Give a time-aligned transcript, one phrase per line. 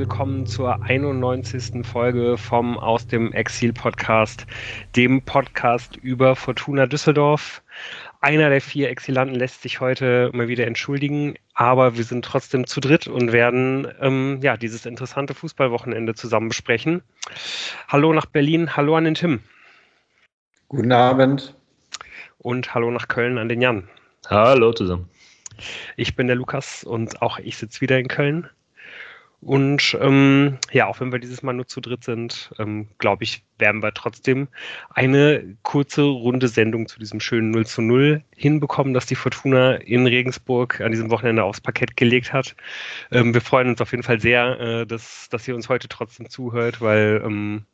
[0.00, 1.86] willkommen zur 91.
[1.86, 4.46] Folge vom Aus dem Exil Podcast,
[4.96, 7.62] dem Podcast über Fortuna Düsseldorf.
[8.22, 12.80] Einer der vier Exilanten lässt sich heute mal wieder entschuldigen, aber wir sind trotzdem zu
[12.80, 17.02] dritt und werden ähm, ja dieses interessante Fußballwochenende zusammen besprechen.
[17.86, 19.40] Hallo nach Berlin, hallo an den Tim.
[20.68, 21.54] Guten Abend.
[22.38, 23.86] Und hallo nach Köln an den Jan.
[24.30, 25.10] Hallo zusammen.
[25.96, 28.48] Ich bin der Lukas und auch ich sitze wieder in Köln.
[29.42, 33.42] Und ähm, ja, auch wenn wir dieses Mal nur zu dritt sind, ähm, glaube ich,
[33.58, 34.48] werden wir trotzdem
[34.90, 40.06] eine kurze runde Sendung zu diesem schönen 0 zu 0 hinbekommen, das die Fortuna in
[40.06, 42.54] Regensburg an diesem Wochenende aufs Parkett gelegt hat.
[43.10, 46.28] Ähm, wir freuen uns auf jeden Fall sehr, äh, dass, dass ihr uns heute trotzdem
[46.28, 47.64] zuhört, weil ähm,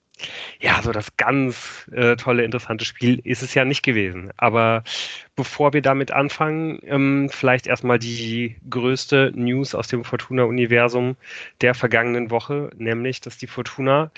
[0.60, 4.30] ja, so das ganz äh, tolle, interessante Spiel ist es ja nicht gewesen.
[4.36, 4.82] Aber
[5.34, 11.16] bevor wir damit anfangen, ähm, vielleicht erstmal die größte News aus dem Fortuna-Universum
[11.60, 14.10] der vergangenen Woche, nämlich, dass die Fortuna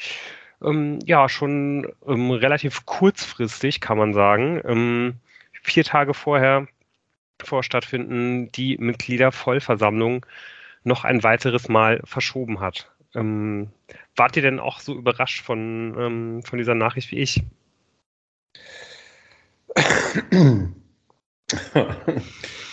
[0.62, 5.14] ähm, ja schon ähm, relativ kurzfristig, kann man sagen, ähm,
[5.62, 6.68] vier Tage vorher
[7.42, 10.24] vor Stattfinden die Mitgliedervollversammlung
[10.84, 12.90] noch ein weiteres Mal verschoben hat.
[13.14, 13.70] Ähm,
[14.16, 17.42] wart ihr denn auch so überrascht von, ähm, von dieser Nachricht wie ich?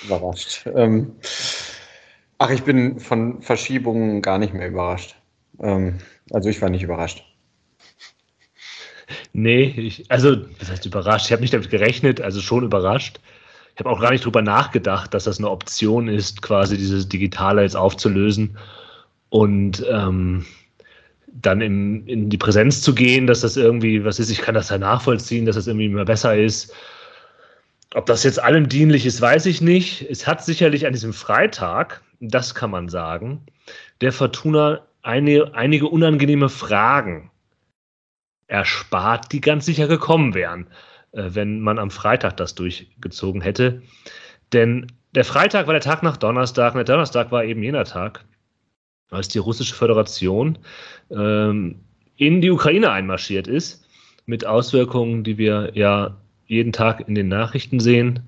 [0.03, 0.66] überrascht.
[0.75, 1.16] Ähm,
[2.38, 5.16] ach, ich bin von Verschiebungen gar nicht mehr überrascht.
[5.59, 6.00] Ähm,
[6.31, 7.23] also ich war nicht überrascht.
[9.33, 11.25] Nee, ich, also, was heißt überrascht?
[11.27, 13.20] Ich habe nicht damit gerechnet, also schon überrascht.
[13.73, 17.61] Ich habe auch gar nicht drüber nachgedacht, dass das eine Option ist, quasi dieses Digitale
[17.61, 18.58] jetzt aufzulösen.
[19.36, 20.45] Und ähm,
[21.28, 24.69] dann in, in die Präsenz zu gehen, dass das irgendwie, was ist, ich kann das
[24.69, 26.73] ja nachvollziehen, dass das irgendwie immer besser ist.
[27.95, 30.03] Ob das jetzt allem dienlich ist, weiß ich nicht.
[30.09, 33.45] Es hat sicherlich an diesem Freitag, das kann man sagen,
[33.99, 37.30] der Fortuna eine, einige unangenehme Fragen
[38.48, 40.67] erspart, die ganz sicher gekommen wären,
[41.11, 43.82] äh, wenn man am Freitag das durchgezogen hätte.
[44.54, 48.23] Denn der Freitag war der Tag nach Donnerstag und der Donnerstag war eben jener Tag,
[49.15, 50.58] als die russische Föderation
[51.09, 51.76] ähm,
[52.17, 53.86] in die Ukraine einmarschiert ist,
[54.26, 56.15] mit Auswirkungen, die wir ja
[56.48, 58.21] jeden Tag in den Nachrichten sehen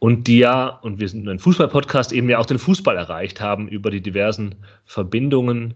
[0.00, 3.68] und die ja, und wir sind ein Fußball-Podcast, eben ja auch den Fußball erreicht haben
[3.68, 4.54] über die diversen
[4.86, 5.74] Verbindungen,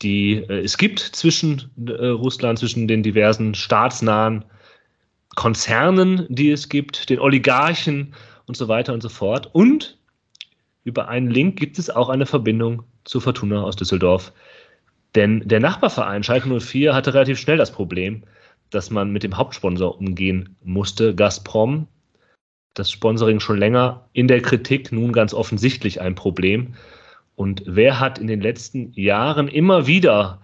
[0.00, 4.44] die äh, es gibt zwischen äh, Russland, zwischen den diversen staatsnahen
[5.34, 8.14] Konzernen, die es gibt, den Oligarchen
[8.46, 9.50] und so weiter und so fort.
[9.52, 9.98] Und
[10.84, 14.32] über einen Link gibt es auch eine Verbindung zu Fortuna aus Düsseldorf.
[15.14, 18.24] Denn der Nachbarverein Schalke 04 hatte relativ schnell das Problem,
[18.70, 21.86] dass man mit dem Hauptsponsor umgehen musste, Gazprom.
[22.74, 26.74] Das Sponsoring schon länger in der Kritik, nun ganz offensichtlich ein Problem.
[27.36, 30.40] Und wer hat in den letzten Jahren immer wieder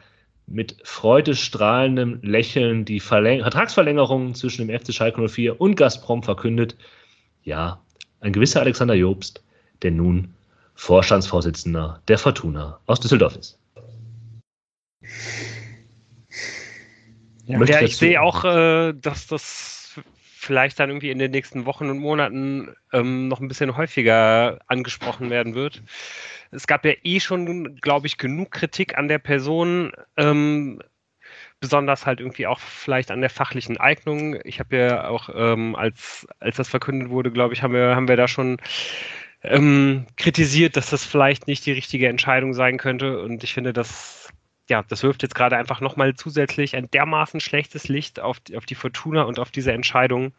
[0.47, 6.76] mit freudestrahlendem Lächeln die Verläng Vertragsverlängerung zwischen dem FC Schalke 04 und Gazprom verkündet?
[7.43, 7.81] Ja,
[8.20, 9.43] ein gewisser Alexander Jobst,
[9.82, 10.34] der nun
[10.81, 13.59] Vorstandsvorsitzender der Fortuna aus Düsseldorf ist.
[17.45, 21.91] Ja, ja ich sehe auch, äh, dass das vielleicht dann irgendwie in den nächsten Wochen
[21.91, 25.83] und Monaten ähm, noch ein bisschen häufiger angesprochen werden wird.
[26.51, 30.81] Es gab ja eh schon, glaube ich, genug Kritik an der Person, ähm,
[31.61, 34.41] besonders halt irgendwie auch vielleicht an der fachlichen Eignung.
[34.45, 38.09] Ich habe ja auch, ähm, als, als das verkündet wurde, glaube ich, haben wir, haben
[38.09, 38.57] wir da schon
[39.43, 43.21] ähm, kritisiert, dass das vielleicht nicht die richtige Entscheidung sein könnte.
[43.21, 44.28] Und ich finde, das,
[44.69, 48.75] ja, das wirft jetzt gerade einfach nochmal zusätzlich ein dermaßen schlechtes Licht auf, auf die
[48.75, 50.34] Fortuna und auf diese Entscheidung.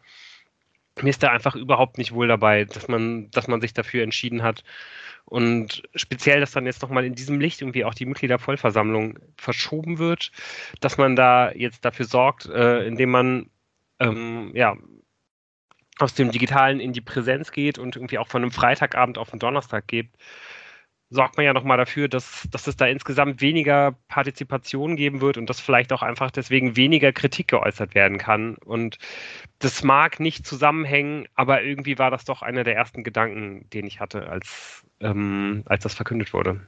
[1.00, 4.42] Mir ist da einfach überhaupt nicht wohl dabei, dass man, dass man sich dafür entschieden
[4.42, 4.62] hat.
[5.24, 10.32] Und speziell, dass dann jetzt nochmal in diesem Licht irgendwie auch die Mitgliedervollversammlung verschoben wird,
[10.80, 13.50] dass man da jetzt dafür sorgt, äh, indem man
[14.00, 14.76] ähm, ja,
[16.02, 19.40] aus dem Digitalen in die Präsenz geht und irgendwie auch von einem Freitagabend auf einen
[19.40, 20.08] Donnerstag geht,
[21.12, 25.48] sorgt man ja nochmal dafür, dass, dass es da insgesamt weniger Partizipation geben wird und
[25.48, 28.56] dass vielleicht auch einfach deswegen weniger Kritik geäußert werden kann.
[28.56, 28.98] Und
[29.58, 34.00] das mag nicht zusammenhängen, aber irgendwie war das doch einer der ersten Gedanken, den ich
[34.00, 36.60] hatte, als, ähm, als das verkündet wurde.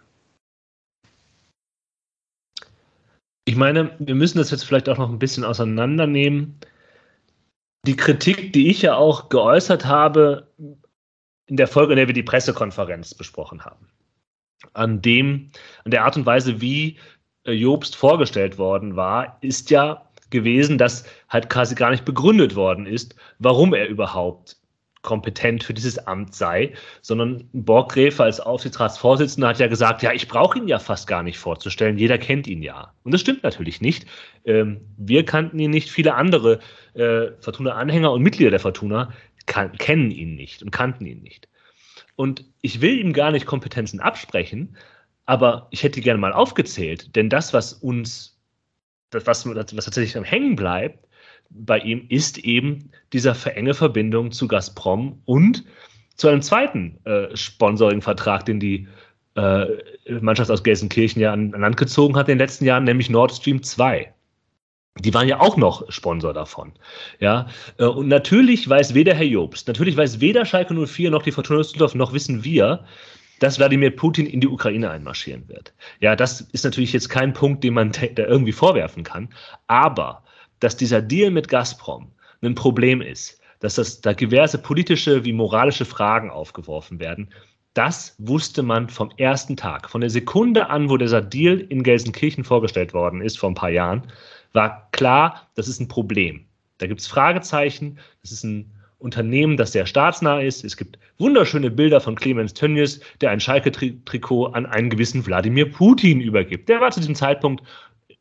[3.46, 6.58] Ich meine, wir müssen das jetzt vielleicht auch noch ein bisschen auseinandernehmen
[7.86, 10.52] die Kritik, die ich ja auch geäußert habe
[11.46, 13.88] in der Folge, in der wir die Pressekonferenz besprochen haben,
[14.72, 15.50] an dem,
[15.84, 16.98] an der Art und Weise, wie
[17.44, 22.86] äh, Jobst vorgestellt worden war, ist ja gewesen, dass halt quasi gar nicht begründet worden
[22.86, 24.56] ist, warum er überhaupt
[25.05, 26.73] kompetent für dieses Amt sei,
[27.03, 31.39] sondern Borggräfe als Aufsichtsratsvorsitzender hat ja gesagt, ja, ich brauche ihn ja fast gar nicht
[31.39, 32.93] vorzustellen, jeder kennt ihn ja.
[33.05, 34.06] Und das stimmt natürlich nicht.
[34.45, 36.59] Ähm, wir kannten ihn nicht, viele andere
[36.95, 39.12] äh, Fortuna-Anhänger und Mitglieder der Fortuna
[39.47, 41.49] kann, kennen ihn nicht und kannten ihn nicht.
[42.17, 44.77] Und ich will ihm gar nicht Kompetenzen absprechen,
[45.27, 48.41] aber ich hätte gerne mal aufgezählt, denn das, was uns,
[49.11, 51.06] das, was, was tatsächlich am Hängen bleibt,
[51.50, 55.64] bei ihm ist eben dieser verenge Verbindung zu Gazprom und
[56.17, 58.88] zu einem zweiten äh, Sponsoring-Vertrag, den die
[59.35, 59.67] äh,
[60.20, 63.32] Mannschaft aus Gelsenkirchen ja an, an Land gezogen hat in den letzten Jahren, nämlich Nord
[63.32, 64.12] Stream 2.
[65.00, 66.73] Die waren ja auch noch Sponsor davon.
[67.19, 67.49] Ja,
[67.79, 71.58] äh, und natürlich weiß weder Herr Jobst, natürlich weiß weder Schalke 04 noch die Fortuna
[71.58, 72.85] Düsseldorf, noch wissen wir,
[73.41, 75.75] dass Wladimir Putin in die Ukraine einmarschieren wird.
[76.00, 79.29] Ja, das ist natürlich jetzt kein Punkt, den man da irgendwie vorwerfen kann.
[79.67, 80.24] Aber
[80.64, 82.11] dass dieser Deal mit Gazprom
[82.43, 87.28] ein Problem ist, dass das, da diverse politische wie moralische Fragen aufgeworfen werden,
[87.75, 89.90] das wusste man vom ersten Tag.
[89.90, 93.70] Von der Sekunde an, wo dieser Deal in Gelsenkirchen vorgestellt worden ist, vor ein paar
[93.70, 94.05] Jahren,
[94.55, 96.46] war klar, das ist ein Problem.
[96.78, 100.64] Da gibt es Fragezeichen, das ist ein Unternehmen, das sehr staatsnah ist.
[100.64, 106.22] Es gibt wunderschöne Bilder von Clemens Tönnies, der ein Schalke-Trikot an einen gewissen Wladimir Putin
[106.22, 106.70] übergibt.
[106.70, 107.62] Der war zu diesem Zeitpunkt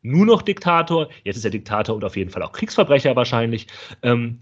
[0.04, 3.68] nur noch Diktator, jetzt ist er Diktator und auf jeden Fall auch Kriegsverbrecher wahrscheinlich.
[4.04, 4.40] Ähm,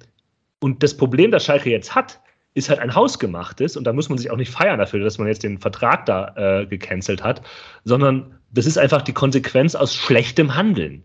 [0.60, 2.20] und das Problem, das Schalke jetzt hat,
[2.54, 5.28] ist halt ein hausgemachtes und da muss man sich auch nicht feiern dafür, dass man
[5.28, 7.42] jetzt den Vertrag da äh, gecancelt hat,
[7.86, 11.04] sondern das ist einfach die Konsequenz aus schlechtem Handeln.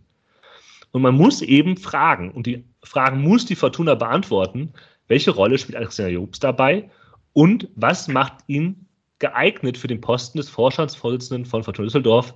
[0.91, 4.73] Und man muss eben fragen, und die Fragen muss die Fortuna beantworten,
[5.09, 6.91] welche Rolle spielt Alexander Jobs dabei
[7.33, 8.87] und was macht ihn
[9.19, 12.35] geeignet für den Posten des Vorstandsvorsitzenden von Fortuna Düsseldorf,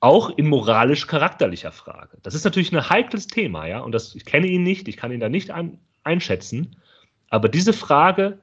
[0.00, 2.18] auch in moralisch-charakterlicher Frage.
[2.22, 5.12] Das ist natürlich ein heikles Thema, ja, und das, ich kenne ihn nicht, ich kann
[5.12, 6.76] ihn da nicht ein, einschätzen,
[7.30, 8.38] aber diese Frage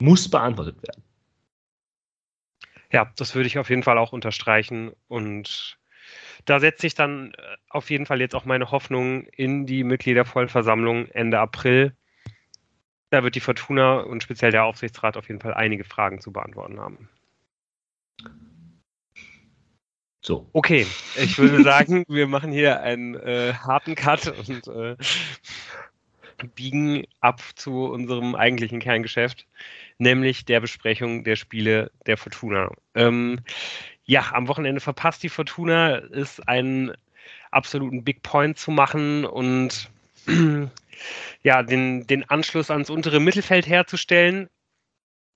[0.00, 1.02] muss beantwortet werden.
[2.90, 5.78] Ja, das würde ich auf jeden Fall auch unterstreichen und
[6.44, 11.06] da setze ich dann äh, auf jeden Fall jetzt auch meine Hoffnung in die Mitgliedervollversammlung
[11.08, 11.94] Ende April.
[13.10, 16.80] Da wird die Fortuna und speziell der Aufsichtsrat auf jeden Fall einige Fragen zu beantworten
[16.80, 17.08] haben.
[20.20, 20.48] So.
[20.52, 20.86] Okay,
[21.16, 24.96] ich würde sagen, wir machen hier einen äh, harten Cut und äh,
[26.54, 29.46] biegen ab zu unserem eigentlichen Kerngeschäft,
[29.98, 32.70] nämlich der Besprechung der Spiele der Fortuna.
[32.94, 33.40] Ähm,
[34.04, 36.92] ja, am Wochenende verpasst die Fortuna, ist einen
[37.50, 39.90] absoluten Big Point zu machen und
[41.42, 44.48] ja, den, den Anschluss ans untere Mittelfeld herzustellen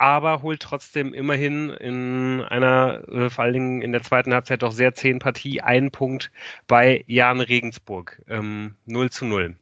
[0.03, 4.73] aber holt trotzdem immerhin in einer, äh, vor allen Dingen in der zweiten Halbzeit doch
[4.73, 6.33] sehr zehn Partie einen Punkt
[6.67, 8.21] bei Jan Regensburg.
[8.27, 9.55] Ähm, 0 zu 0.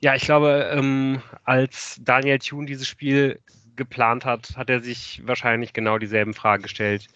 [0.00, 3.38] Ja, ich glaube, ähm, als Daniel Thune dieses Spiel
[3.76, 7.06] geplant hat, hat er sich wahrscheinlich genau dieselben Fragen gestellt,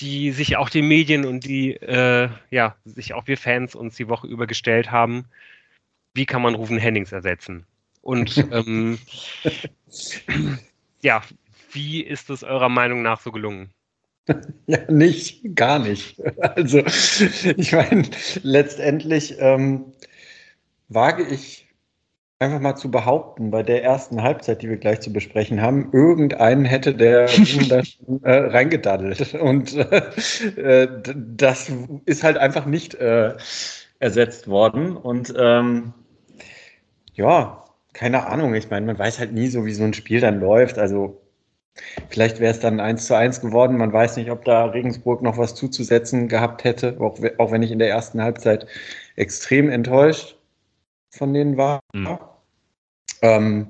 [0.00, 4.08] die sich auch die Medien und die, äh, ja, sich auch wir Fans uns die
[4.08, 5.26] Woche über gestellt haben.
[6.14, 7.64] Wie kann man Rufen Hennings ersetzen?
[8.02, 8.98] Und ähm,
[11.02, 11.22] ja,
[11.72, 13.70] wie ist es eurer Meinung nach so gelungen?
[14.66, 16.20] Ja, nicht, gar nicht.
[16.56, 18.04] Also, ich meine,
[18.42, 19.92] letztendlich ähm,
[20.88, 21.66] wage ich
[22.38, 26.64] einfach mal zu behaupten, bei der ersten Halbzeit, die wir gleich zu besprechen haben, irgendeinen
[26.64, 27.24] hätte der
[28.22, 29.34] äh, reingedaddelt.
[29.34, 31.72] Und äh, das
[32.04, 33.34] ist halt einfach nicht äh,
[33.98, 34.96] ersetzt worden.
[34.96, 35.94] Und ähm,
[37.14, 37.65] ja,
[37.96, 38.54] keine Ahnung.
[38.54, 40.78] Ich meine, man weiß halt nie so, wie so ein Spiel dann läuft.
[40.78, 41.18] Also
[42.10, 43.78] vielleicht wäre es dann 1 zu 1 geworden.
[43.78, 47.70] Man weiß nicht, ob da Regensburg noch was zuzusetzen gehabt hätte, auch, auch wenn ich
[47.70, 48.66] in der ersten Halbzeit
[49.16, 50.36] extrem enttäuscht
[51.10, 51.80] von denen war.
[51.94, 52.18] Mhm.
[53.22, 53.68] Ähm,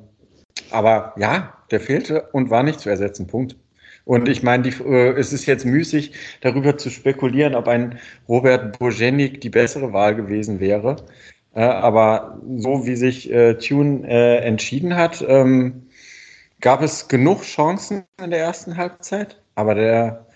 [0.73, 3.29] aber ja, der fehlte und war nicht zu ersetzen.
[3.29, 3.55] Punkt.
[4.07, 9.41] Und ich meine, äh, es ist jetzt müßig, darüber zu spekulieren, ob ein Robert Bojenik
[9.41, 10.97] die bessere Wahl gewesen wäre.
[11.57, 15.89] Äh, aber so wie sich äh, Tune äh, entschieden hat, ähm,
[16.61, 19.43] gab es genug Chancen in der ersten Halbzeit.
[19.55, 20.27] Aber der,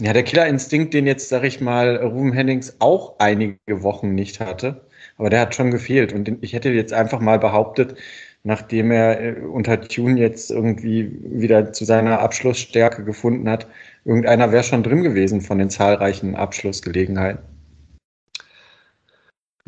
[0.00, 4.86] ja, der Killerinstinkt, den jetzt, sag ich mal, Ruben Hennings auch einige Wochen nicht hatte,
[5.16, 6.12] aber der hat schon gefehlt.
[6.12, 7.96] Und ich hätte jetzt einfach mal behauptet,
[8.42, 13.68] nachdem er äh, unter Tune jetzt irgendwie wieder zu seiner Abschlussstärke gefunden hat,
[14.04, 17.51] irgendeiner wäre schon drin gewesen von den zahlreichen Abschlussgelegenheiten.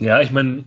[0.01, 0.65] Ja, ich meine,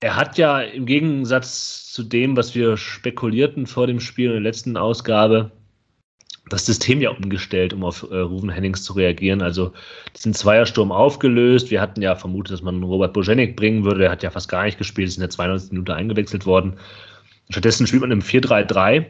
[0.00, 4.40] er hat ja im Gegensatz zu dem, was wir spekulierten vor dem Spiel in der
[4.40, 5.52] letzten Ausgabe,
[6.48, 9.42] das System ja umgestellt, um auf äh, Ruven Hennings zu reagieren.
[9.42, 9.72] Also
[10.16, 11.70] diesen Zweiersturm aufgelöst.
[11.70, 14.00] Wir hatten ja vermutet, dass man Robert Bojenik bringen würde.
[14.00, 15.72] Der hat ja fast gar nicht gespielt, ist in der 92.
[15.72, 16.78] Minute eingewechselt worden.
[17.48, 19.06] Stattdessen spielt man im 4-3-3.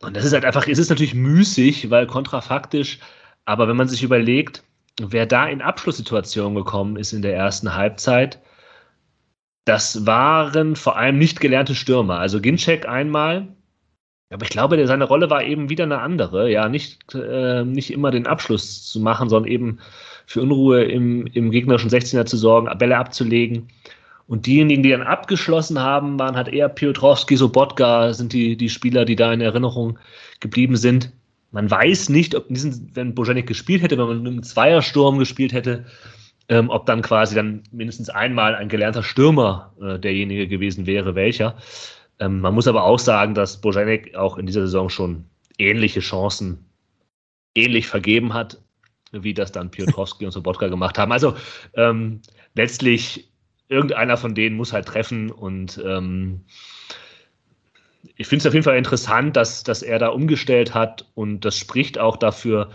[0.00, 3.00] Und das ist halt einfach, es ist natürlich müßig, weil kontrafaktisch,
[3.44, 4.62] aber wenn man sich überlegt,
[5.00, 8.40] wer da in Abschlusssituationen gekommen ist in der ersten Halbzeit,
[9.64, 12.18] das waren vor allem nicht gelernte Stürmer.
[12.18, 13.48] Also Ginczek einmal,
[14.30, 16.50] aber ich glaube, seine Rolle war eben wieder eine andere.
[16.50, 19.78] Ja, nicht, äh, nicht immer den Abschluss zu machen, sondern eben
[20.26, 23.68] für Unruhe im, im gegnerischen 16er zu sorgen, Bälle abzulegen.
[24.26, 29.06] Und diejenigen, die dann abgeschlossen haben, waren halt eher Piotrowski, Sobotka, sind die, die Spieler,
[29.06, 29.98] die da in Erinnerung
[30.40, 31.12] geblieben sind.
[31.50, 35.52] Man weiß nicht, ob diesen, wenn Bojanik gespielt hätte, wenn man mit einem Zweiersturm gespielt
[35.52, 35.86] hätte,
[36.48, 41.56] ähm, ob dann quasi dann mindestens einmal ein gelernter Stürmer äh, derjenige gewesen wäre, welcher.
[42.18, 45.24] Ähm, man muss aber auch sagen, dass Bojanek auch in dieser Saison schon
[45.58, 46.64] ähnliche Chancen
[47.54, 48.60] ähnlich vergeben hat,
[49.12, 51.12] wie das dann Piotrowski und Sobotka gemacht haben.
[51.12, 51.34] Also
[51.74, 52.20] ähm,
[52.54, 53.30] letztlich
[53.68, 56.44] irgendeiner von denen muss halt treffen und ähm,
[58.16, 61.56] ich finde es auf jeden Fall interessant, dass, dass er da umgestellt hat und das
[61.56, 62.70] spricht auch dafür,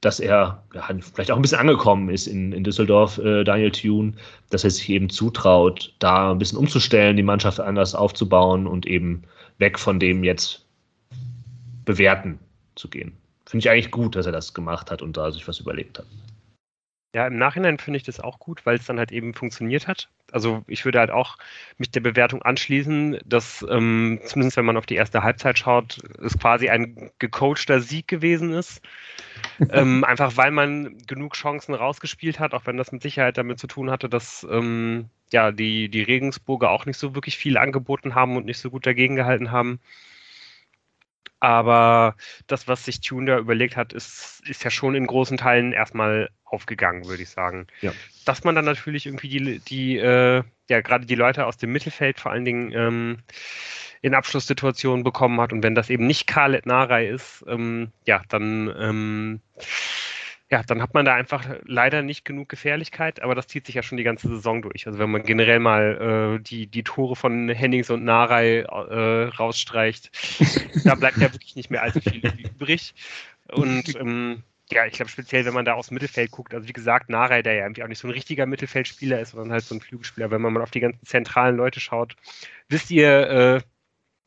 [0.00, 4.14] dass er ja, vielleicht auch ein bisschen angekommen ist in, in Düsseldorf, äh, Daniel Thune,
[4.50, 9.22] dass er sich eben zutraut, da ein bisschen umzustellen, die Mannschaft anders aufzubauen und eben
[9.58, 10.64] weg von dem jetzt
[11.84, 12.38] bewerten
[12.76, 13.16] zu gehen.
[13.46, 16.06] Finde ich eigentlich gut, dass er das gemacht hat und da sich was überlegt hat.
[17.14, 20.10] Ja, im Nachhinein finde ich das auch gut, weil es dann halt eben funktioniert hat.
[20.30, 21.38] Also ich würde halt auch
[21.78, 26.38] mich der Bewertung anschließen, dass ähm, zumindest wenn man auf die erste Halbzeit schaut, es
[26.38, 28.82] quasi ein gecoachter Sieg gewesen ist.
[29.70, 33.66] ähm, einfach weil man genug Chancen rausgespielt hat, auch wenn das mit Sicherheit damit zu
[33.66, 38.36] tun hatte, dass ähm, ja die, die Regensburger auch nicht so wirklich viel angeboten haben
[38.36, 39.80] und nicht so gut dagegen gehalten haben.
[41.40, 42.16] Aber
[42.48, 46.30] das, was sich Tune da überlegt hat, ist, ist ja schon in großen Teilen erstmal
[46.44, 47.68] aufgegangen, würde ich sagen.
[47.80, 47.92] Ja.
[48.24, 52.18] Dass man dann natürlich irgendwie die, die äh, ja, gerade die Leute aus dem Mittelfeld
[52.18, 53.18] vor allen Dingen ähm,
[54.02, 58.72] in Abschlusssituationen bekommen hat und wenn das eben nicht Khaled Narei ist, ähm, ja, dann
[58.78, 59.40] ähm,
[60.50, 63.82] ja, dann hat man da einfach leider nicht genug Gefährlichkeit, aber das zieht sich ja
[63.82, 64.86] schon die ganze Saison durch.
[64.86, 70.10] Also wenn man generell mal äh, die, die Tore von Hennings und Narei äh, rausstreicht,
[70.84, 72.94] da bleibt ja wirklich nicht mehr allzu viel übrig.
[73.48, 76.72] Und ähm, ja, ich glaube speziell, wenn man da aus dem Mittelfeld guckt, also wie
[76.72, 79.74] gesagt, Narei, der ja irgendwie auch nicht so ein richtiger Mittelfeldspieler ist, sondern halt so
[79.74, 82.16] ein Flügelspieler, wenn man mal auf die ganzen zentralen Leute schaut,
[82.68, 83.60] wisst ihr, äh,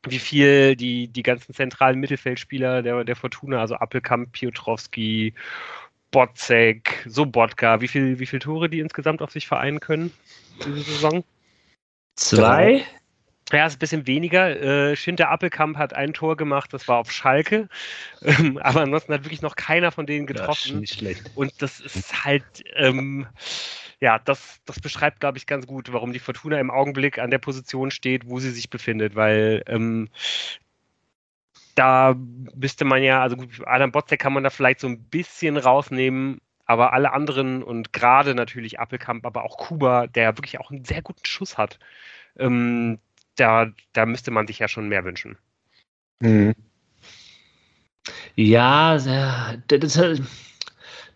[0.08, 5.34] wie viel die, die ganzen zentralen Mittelfeldspieler der, der Fortuna, also Appelkamp, Piotrowski
[6.12, 10.12] Botzek, Sobotka, wie viel, wie viele Tore die insgesamt auf sich vereinen können
[10.64, 11.24] diese Saison?
[12.16, 12.84] Zwei?
[13.50, 14.90] Ja, ist ein bisschen weniger.
[14.90, 17.68] Äh, Schinter Appelkamp hat ein Tor gemacht, das war auf Schalke.
[18.24, 20.74] Ähm, aber ansonsten hat wirklich noch keiner von denen getroffen.
[20.74, 21.32] Ja, nicht schlecht.
[21.34, 22.44] Und das ist halt,
[22.76, 23.26] ähm,
[23.98, 27.38] ja, das, das beschreibt, glaube ich, ganz gut, warum die Fortuna im Augenblick an der
[27.38, 30.08] Position steht, wo sie sich befindet, weil ähm,
[31.74, 32.14] da
[32.54, 36.92] müsste man ja, also Adam Botzek kann man da vielleicht so ein bisschen rausnehmen, aber
[36.92, 41.24] alle anderen und gerade natürlich Appelkamp, aber auch Kuba, der wirklich auch einen sehr guten
[41.24, 41.78] Schuss hat,
[42.38, 42.98] ähm,
[43.36, 45.38] da, da müsste man sich ja schon mehr wünschen.
[46.20, 46.54] Mhm.
[48.34, 49.04] Ja, das,
[49.68, 50.20] das,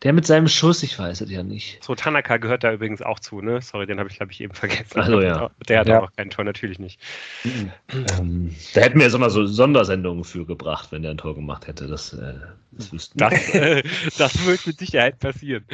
[0.06, 1.82] der mit seinem Schuss, ich weiß es ja nicht.
[1.82, 3.60] So, Tanaka gehört da übrigens auch zu, ne?
[3.60, 5.00] Sorry, den habe ich, glaube ich, eben vergessen.
[5.00, 5.50] Also, ja.
[5.68, 6.00] Der hat ja.
[6.00, 7.00] auch kein Tor, natürlich nicht.
[8.16, 11.66] Ähm, da hätten wir jetzt immer so Sondersendungen für gebracht, wenn der ein Tor gemacht
[11.66, 11.88] hätte.
[11.88, 12.34] Das, äh,
[12.70, 13.82] das wüssten das, äh,
[14.16, 15.64] das wird mit Sicherheit passieren.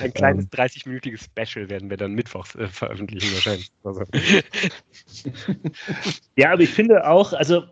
[0.00, 1.44] ein kleines 30-minütiges ähm.
[1.44, 3.70] Special werden wir dann mittwochs äh, veröffentlichen, wahrscheinlich.
[3.84, 4.04] Also.
[6.36, 7.64] ja, aber ich finde auch, also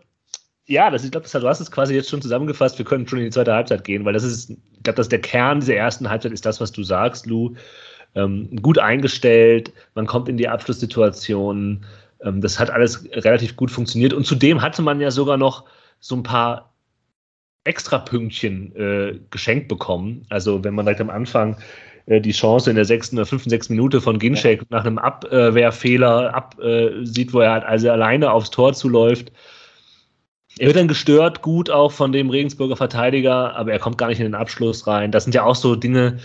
[0.71, 2.77] ja, das, ich glaube, du hast es quasi jetzt schon zusammengefasst.
[2.77, 5.19] Wir können schon in die zweite Halbzeit gehen, weil das ist, ich glaube, dass der
[5.19, 7.55] Kern dieser ersten Halbzeit ist das, was du sagst, Lou.
[8.15, 11.85] Ähm, gut eingestellt, man kommt in die Abschlusssituation.
[12.23, 14.13] Ähm, das hat alles relativ gut funktioniert.
[14.13, 15.65] Und zudem hatte man ja sogar noch
[15.99, 16.73] so ein paar
[17.65, 20.25] Extrapünktchen äh, geschenkt bekommen.
[20.29, 21.57] Also, wenn man direkt am Anfang
[22.05, 24.67] äh, die Chance in der sechsten oder fünften, sechsten Minute von Ginczek ja.
[24.69, 29.31] nach einem Abwehrfehler ab, äh, sieht, wo er halt also alleine aufs Tor zuläuft
[30.59, 34.19] er wird dann gestört, gut auch von dem Regensburger Verteidiger, aber er kommt gar nicht
[34.19, 35.11] in den Abschluss rein.
[35.11, 36.19] Das sind ja auch so Dinge,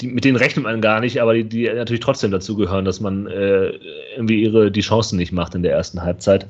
[0.00, 3.00] die, mit denen rechnet man gar nicht, aber die, die natürlich trotzdem dazu gehören, dass
[3.00, 3.70] man äh,
[4.16, 6.46] irgendwie ihre, die Chancen nicht macht in der ersten Halbzeit.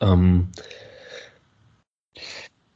[0.00, 0.48] Ähm.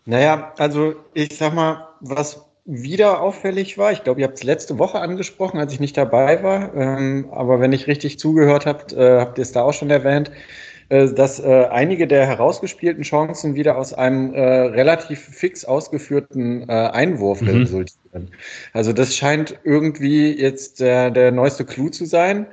[0.05, 4.79] Naja, also ich sag mal, was wieder auffällig war, ich glaube, ihr habt es letzte
[4.79, 9.19] Woche angesprochen, als ich nicht dabei war, ähm, aber wenn ich richtig zugehört habt, äh,
[9.21, 10.33] habt ihr es da auch schon erwähnt, äh,
[10.89, 17.41] dass äh, einige der herausgespielten Chancen wieder aus einem äh, relativ fix ausgeführten äh, Einwurf
[17.41, 17.49] mhm.
[17.49, 18.31] resultieren.
[18.73, 22.47] Also das scheint irgendwie jetzt der, der neueste Clou zu sein.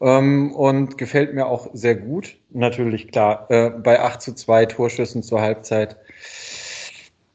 [0.00, 2.36] Ähm, und gefällt mir auch sehr gut.
[2.50, 5.96] Natürlich, klar, äh, bei 8 zu 2 Torschüssen zur Halbzeit.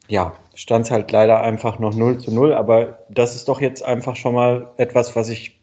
[0.07, 3.83] Ja, stand es halt leider einfach noch 0 zu 0, aber das ist doch jetzt
[3.83, 5.58] einfach schon mal etwas, was ich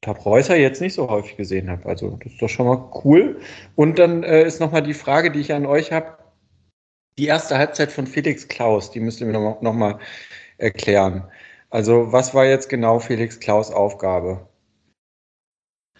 [0.00, 1.86] Tab Reusser jetzt nicht so häufig gesehen habe.
[1.86, 3.40] Also das ist doch schon mal cool.
[3.76, 6.16] Und dann äh, ist nochmal die Frage, die ich an euch habe.
[7.18, 10.00] Die erste Halbzeit von Felix Klaus, die müsst ihr mir nochmal noch
[10.56, 11.24] erklären.
[11.70, 14.48] Also was war jetzt genau Felix Klaus Aufgabe?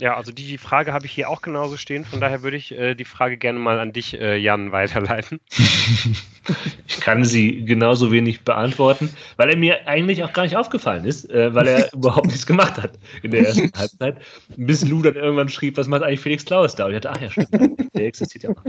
[0.01, 2.05] Ja, also die Frage habe ich hier auch genauso stehen.
[2.05, 5.41] Von daher würde ich äh, die Frage gerne mal an dich, äh, Jan, weiterleiten.
[6.89, 11.31] ich kann sie genauso wenig beantworten, weil er mir eigentlich auch gar nicht aufgefallen ist,
[11.31, 14.17] äh, weil er überhaupt nichts gemacht hat in der ersten Halbzeit.
[14.57, 16.87] Bis Lou dann irgendwann schrieb, was macht eigentlich Felix Klaus da?
[16.87, 18.65] Und ich dachte, ach ja, stimmt, der existiert ja noch.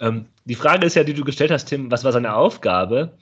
[0.00, 3.12] Ähm, die Frage ist ja, die du gestellt hast, Tim, was war seine Aufgabe?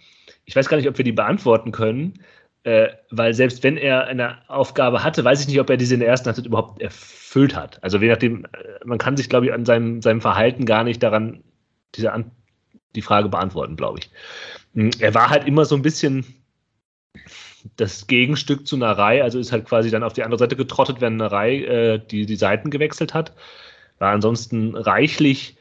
[0.45, 2.21] Ich weiß gar nicht, ob wir die beantworten können.
[2.67, 6.01] Äh, weil selbst wenn er eine Aufgabe hatte, weiß ich nicht, ob er diese in
[6.01, 7.81] der ersten Halbzeit überhaupt erfüllt hat.
[7.85, 8.49] Also je nachdem, äh,
[8.85, 11.45] man kann sich, glaube ich, an seinem, seinem Verhalten gar nicht daran
[11.95, 12.33] diese An
[12.97, 14.11] die Frage beantworten, glaube ich.
[14.75, 16.27] Hm, er war halt immer so ein bisschen
[17.77, 21.19] das Gegenstück zu Narei, also ist halt quasi dann auf die andere Seite getrottet, wenn
[21.19, 23.33] Narei äh, die, die Seiten gewechselt hat.
[24.01, 25.57] War ansonsten reichlich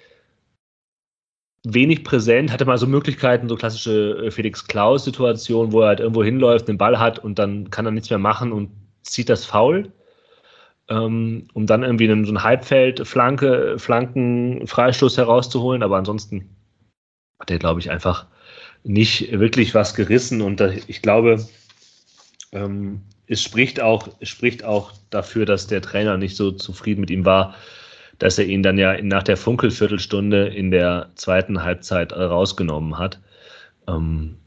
[1.74, 6.24] wenig präsent, hatte mal so Möglichkeiten, so klassische äh, Felix Klaus-Situationen, wo er halt irgendwo
[6.24, 8.70] hinläuft, den Ball hat und dann kann er nichts mehr machen und
[9.02, 9.92] zieht das faul,
[10.90, 15.84] ähm, um dann irgendwie einen, so ein Halbfeld, Flanke, Flanken, Freistoß herauszuholen.
[15.84, 16.50] Aber ansonsten
[17.40, 18.28] hat er, glaube ich, einfach
[18.84, 21.46] nicht wirklich was gerissen und da, ich glaube,
[22.52, 27.10] ähm, es spricht auch, es spricht auch dafür, dass der Trainer nicht so zufrieden mit
[27.10, 27.56] ihm war,
[28.20, 33.20] dass er ihn dann ja nach der Funkelviertelstunde in der zweiten Halbzeit rausgenommen hat.
[33.88, 34.38] Ähm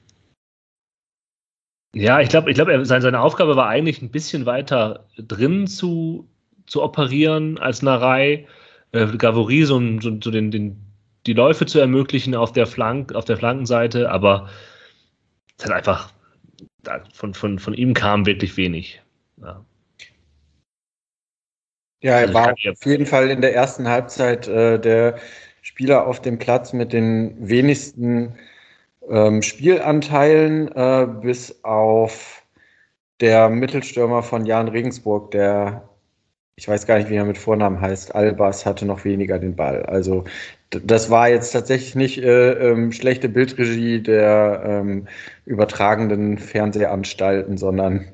[1.94, 6.28] ja, ich glaube, ich glaub, seine Aufgabe war eigentlich ein bisschen weiter drin zu,
[6.66, 8.46] zu operieren als Narei.
[8.92, 10.80] Äh, Gavory so, so, so den, den,
[11.26, 14.48] die Läufe zu ermöglichen auf der, Flank, auf der Flankenseite, aber
[15.58, 16.12] es hat einfach
[17.12, 19.02] von, von, von ihm kam wirklich wenig.
[19.42, 19.64] Ja.
[22.00, 25.18] Ja, er also war auf jeden Fall in der ersten Halbzeit äh, der
[25.62, 28.38] Spieler auf dem Platz mit den wenigsten
[29.08, 32.42] ähm, Spielanteilen, äh, bis auf
[33.20, 35.88] der Mittelstürmer von Jan Regensburg, der,
[36.56, 39.82] ich weiß gar nicht, wie er mit Vornamen heißt, Albers hatte noch weniger den Ball.
[39.86, 40.24] Also
[40.70, 45.08] das war jetzt tatsächlich nicht äh, ähm, schlechte Bildregie der ähm,
[45.46, 48.06] übertragenden Fernsehanstalten, sondern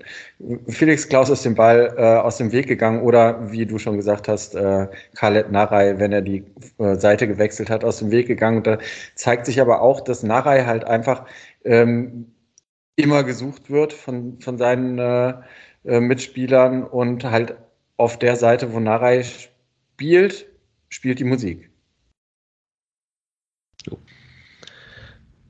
[0.68, 4.28] Felix Klaus ist dem Ball äh, aus dem Weg gegangen oder wie du schon gesagt
[4.28, 4.86] hast, äh,
[5.16, 6.44] Khaled Narei, wenn er die
[6.78, 8.58] äh, Seite gewechselt hat, aus dem Weg gegangen.
[8.58, 8.78] Und da
[9.16, 11.26] zeigt sich aber auch, dass Narei halt einfach
[11.64, 12.32] ähm,
[12.94, 15.34] immer gesucht wird von, von seinen äh,
[15.84, 17.56] äh, Mitspielern und halt
[17.96, 20.46] auf der Seite, wo Narei spielt,
[20.88, 21.70] spielt die Musik.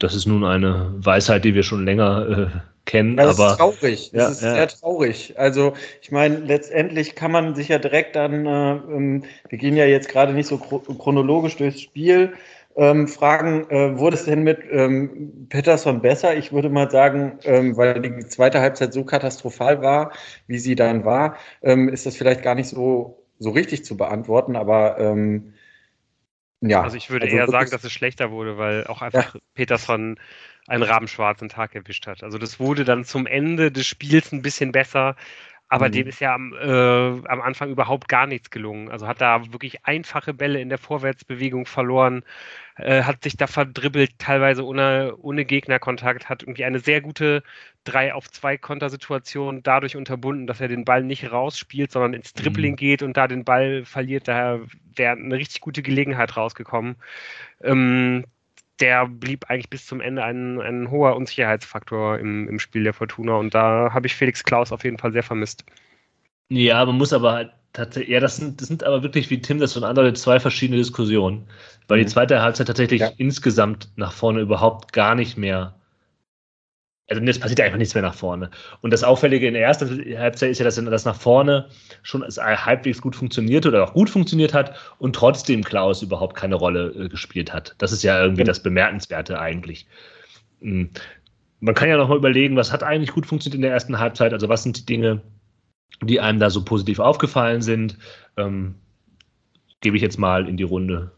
[0.04, 3.16] Das ist nun eine Weisheit, die wir schon länger äh, kennen.
[3.16, 4.10] Das aber, ist traurig.
[4.12, 4.54] Das ja, ist ja.
[4.54, 5.34] sehr traurig.
[5.38, 9.86] Also ich meine, letztendlich kann man sich ja direkt dann, äh, ähm, wir gehen ja
[9.86, 12.34] jetzt gerade nicht so chronologisch durchs Spiel,
[12.76, 16.36] ähm, fragen, äh, wurde es denn mit ähm, Peterson besser?
[16.36, 20.12] Ich würde mal sagen, ähm, weil die zweite Halbzeit so katastrophal war,
[20.48, 24.54] wie sie dann war, ähm, ist das vielleicht gar nicht so, so richtig zu beantworten,
[24.54, 25.53] aber ähm,
[26.68, 26.82] ja.
[26.82, 29.40] Also ich würde also eher sagen, dass es schlechter wurde, weil auch einfach ja.
[29.54, 30.18] Peterson
[30.66, 32.22] einen rabenschwarzen Tag erwischt hat.
[32.22, 35.14] Also das wurde dann zum Ende des Spiels ein bisschen besser,
[35.74, 35.92] aber mhm.
[35.92, 38.92] dem ist ja am, äh, am Anfang überhaupt gar nichts gelungen.
[38.92, 42.22] Also hat da wirklich einfache Bälle in der Vorwärtsbewegung verloren,
[42.76, 47.42] äh, hat sich da verdribbelt, teilweise ohne, ohne Gegnerkontakt, hat irgendwie eine sehr gute
[47.82, 52.74] 3 auf 2 Kontersituation dadurch unterbunden, dass er den Ball nicht rausspielt, sondern ins Dribbling
[52.74, 52.76] mhm.
[52.76, 54.28] geht und da den Ball verliert.
[54.28, 54.60] Daher
[54.94, 56.94] wäre eine richtig gute Gelegenheit rausgekommen.
[57.64, 58.26] Ähm,
[58.80, 63.36] der blieb eigentlich bis zum Ende ein, ein hoher Unsicherheitsfaktor im, im Spiel der Fortuna
[63.36, 65.64] und da habe ich Felix Klaus auf jeden Fall sehr vermisst.
[66.48, 69.72] Ja, man muss aber tatsächlich, ja, das sind, das sind aber wirklich, wie Tim das
[69.72, 71.46] von anderen, zwei verschiedene Diskussionen,
[71.88, 72.02] weil mhm.
[72.02, 73.10] die zweite Halbzeit tatsächlich ja.
[73.16, 75.74] insgesamt nach vorne überhaupt gar nicht mehr
[77.08, 78.50] also es passiert einfach nichts mehr nach vorne.
[78.80, 81.68] Und das Auffällige in der ersten Halbzeit ist ja, dass das nach vorne
[82.02, 86.94] schon halbwegs gut funktioniert oder auch gut funktioniert hat und trotzdem Klaus überhaupt keine Rolle
[86.96, 87.74] äh, gespielt hat.
[87.78, 89.86] Das ist ja irgendwie das Bemerkenswerte eigentlich.
[90.60, 90.90] Mhm.
[91.60, 94.32] Man kann ja noch mal überlegen, was hat eigentlich gut funktioniert in der ersten Halbzeit?
[94.32, 95.22] Also was sind die Dinge,
[96.02, 97.98] die einem da so positiv aufgefallen sind?
[98.36, 98.76] Ähm,
[99.80, 101.12] gebe ich jetzt mal in die Runde.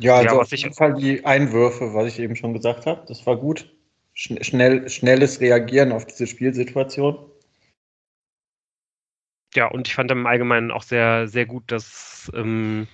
[0.00, 3.26] Ja, also ja, auf jeden Fall die Einwürfe, was ich eben schon gesagt habe, das
[3.26, 3.66] war gut.
[4.20, 7.24] Schnell, schnelles Reagieren auf diese Spielsituation.
[9.54, 12.86] Ja, und ich fand im Allgemeinen auch sehr, sehr gut, dass ähm,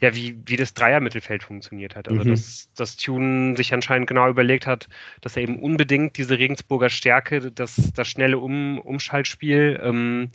[0.00, 2.08] ja, wie, wie das Dreier-Mittelfeld funktioniert hat.
[2.08, 2.28] Also mhm.
[2.28, 4.86] dass, dass Tune sich anscheinend genau überlegt hat,
[5.22, 10.30] dass er eben unbedingt diese Regensburger Stärke, das, das schnelle um Umschaltspiel, ähm,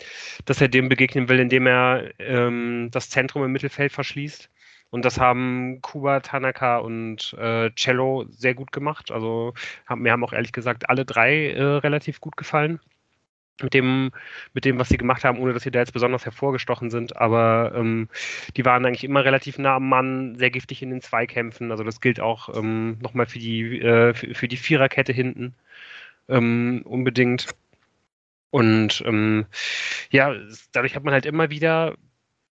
[0.45, 4.49] dass er dem begegnen will, indem er ähm, das Zentrum im Mittelfeld verschließt.
[4.91, 9.09] Und das haben Kuba, Tanaka und äh, Cello sehr gut gemacht.
[9.11, 9.53] Also
[9.87, 12.79] haben, mir haben auch ehrlich gesagt alle drei äh, relativ gut gefallen
[13.63, 14.11] mit dem,
[14.53, 17.15] mit dem, was sie gemacht haben, ohne dass sie da jetzt besonders hervorgestochen sind.
[17.17, 18.09] Aber ähm,
[18.57, 21.71] die waren eigentlich immer relativ nah am Mann, sehr giftig in den Zweikämpfen.
[21.71, 25.55] Also das gilt auch ähm, nochmal für die, äh, für, für, die Viererkette hinten
[26.29, 27.47] ähm, unbedingt.
[28.51, 29.45] Und ähm,
[30.11, 30.35] ja,
[30.73, 31.95] dadurch hat man halt immer wieder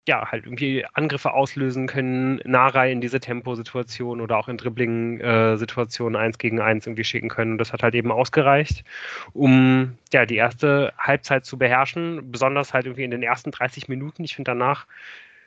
[0.08, 6.24] ja, halt irgendwie Angriffe auslösen können, Nahreihe in diese Temposituation oder auch in Dribbling-Situationen äh,
[6.24, 7.54] eins gegen eins irgendwie schicken können.
[7.54, 8.86] Und das hat halt eben ausgereicht,
[9.34, 14.24] um ja die erste Halbzeit zu beherrschen, besonders halt irgendwie in den ersten 30 Minuten.
[14.24, 14.88] Ich finde danach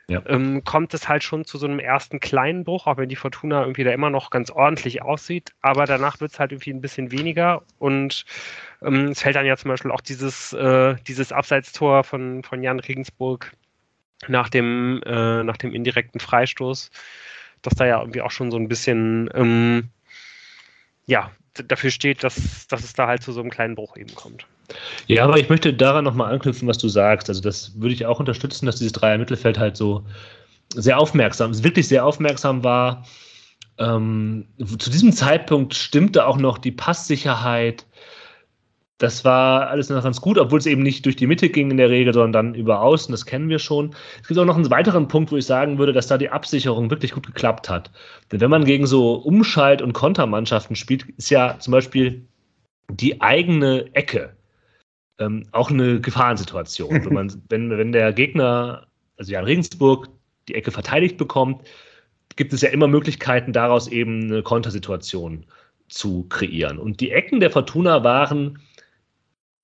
[0.08, 0.22] ja.
[0.26, 3.62] ähm, kommt es halt schon zu so einem ersten kleinen Bruch, auch wenn die Fortuna
[3.62, 5.52] irgendwie da immer noch ganz ordentlich aussieht.
[5.62, 8.26] Aber danach wird es halt irgendwie ein bisschen weniger und
[8.82, 12.80] ähm, es fällt dann ja zum Beispiel auch dieses, äh, dieses Abseitstor von, von Jan
[12.80, 13.52] Regensburg
[14.28, 16.90] nach dem, äh, nach dem indirekten Freistoß,
[17.62, 19.88] dass da ja irgendwie auch schon so ein bisschen, ähm,
[21.06, 24.46] ja, dafür steht, dass, dass es da halt zu so einem kleinen Bruch eben kommt.
[25.06, 27.28] Ja, aber ich möchte daran nochmal anknüpfen, was du sagst.
[27.28, 30.06] Also das würde ich auch unterstützen, dass dieses Dreier-Mittelfeld halt so
[30.74, 33.04] sehr aufmerksam, wirklich sehr aufmerksam war.
[33.78, 37.86] Ähm, zu diesem Zeitpunkt stimmte auch noch die Passsicherheit,
[39.00, 41.78] das war alles noch ganz gut, obwohl es eben nicht durch die Mitte ging in
[41.78, 43.94] der Regel, sondern dann über außen, das kennen wir schon.
[44.20, 46.90] Es gibt auch noch einen weiteren Punkt, wo ich sagen würde, dass da die Absicherung
[46.90, 47.90] wirklich gut geklappt hat.
[48.30, 52.26] Denn wenn man gegen so Umschalt- und Kontermannschaften spielt, ist ja zum Beispiel
[52.90, 54.36] die eigene Ecke
[55.18, 57.02] ähm, auch eine Gefahrensituation.
[57.02, 58.86] wenn, man, wenn, wenn der Gegner,
[59.16, 60.10] also Jan Regensburg,
[60.46, 61.66] die Ecke verteidigt bekommt,
[62.36, 65.46] gibt es ja immer Möglichkeiten, daraus eben eine Kontersituation
[65.88, 66.78] zu kreieren.
[66.78, 68.58] Und die Ecken der Fortuna waren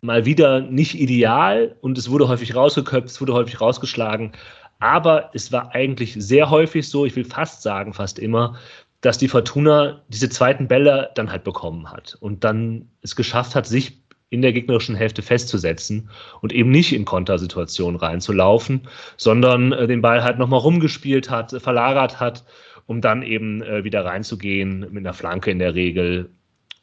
[0.06, 4.32] mal wieder nicht ideal und es wurde häufig rausgeköpft, es wurde häufig rausgeschlagen.
[4.78, 8.56] Aber es war eigentlich sehr häufig so, ich will fast sagen, fast immer,
[9.00, 13.66] dass die Fortuna diese zweiten Bälle dann halt bekommen hat und dann es geschafft hat,
[13.66, 18.82] sich in der gegnerischen Hälfte festzusetzen und eben nicht in Kontersituationen reinzulaufen,
[19.16, 22.44] sondern äh, den Ball halt nochmal rumgespielt hat, verlagert hat,
[22.86, 26.30] um dann eben äh, wieder reinzugehen mit einer Flanke in der Regel.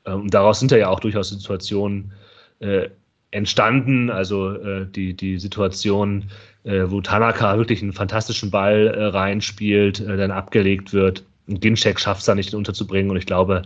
[0.06, 2.14] Ähm, und daraus sind ja auch durchaus Situationen
[2.60, 2.90] äh,
[3.34, 4.10] entstanden.
[4.10, 6.26] Also äh, die, die Situation,
[6.63, 11.24] äh, wo Tanaka wirklich einen fantastischen Ball äh, reinspielt, äh, dann abgelegt wird.
[11.48, 13.12] Und Ginczek schafft es da nicht, ihn unterzubringen.
[13.12, 13.63] Und ich glaube,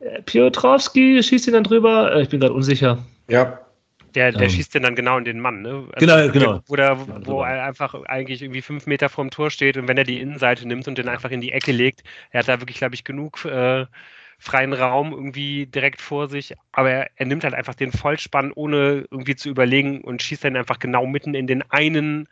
[0.00, 2.14] äh, Piotrowski schießt ihn dann drüber.
[2.14, 2.98] Äh, ich bin gerade unsicher.
[3.28, 3.60] Ja.
[4.14, 4.50] Der, der ähm.
[4.50, 5.84] schießt den dann genau in den Mann, ne?
[5.92, 6.60] Also genau, genau.
[6.66, 10.04] Wo, der, wo er einfach eigentlich irgendwie fünf Meter vorm Tor steht und wenn er
[10.04, 12.96] die Innenseite nimmt und den einfach in die Ecke legt, er hat da wirklich, glaube
[12.96, 13.86] ich, genug äh,
[14.40, 19.06] freien Raum irgendwie direkt vor sich, aber er, er, nimmt halt einfach den Vollspann, ohne
[19.10, 22.26] irgendwie zu überlegen und schießt dann einfach genau mitten in den einen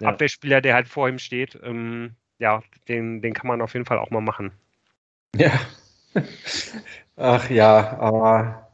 [0.00, 0.08] ja.
[0.08, 1.58] Abwehrspieler, der halt vor ihm steht.
[1.62, 4.50] Ähm, ja, den, den kann man auf jeden Fall auch mal machen.
[5.36, 5.52] Ja.
[7.16, 8.72] Ach ja, aber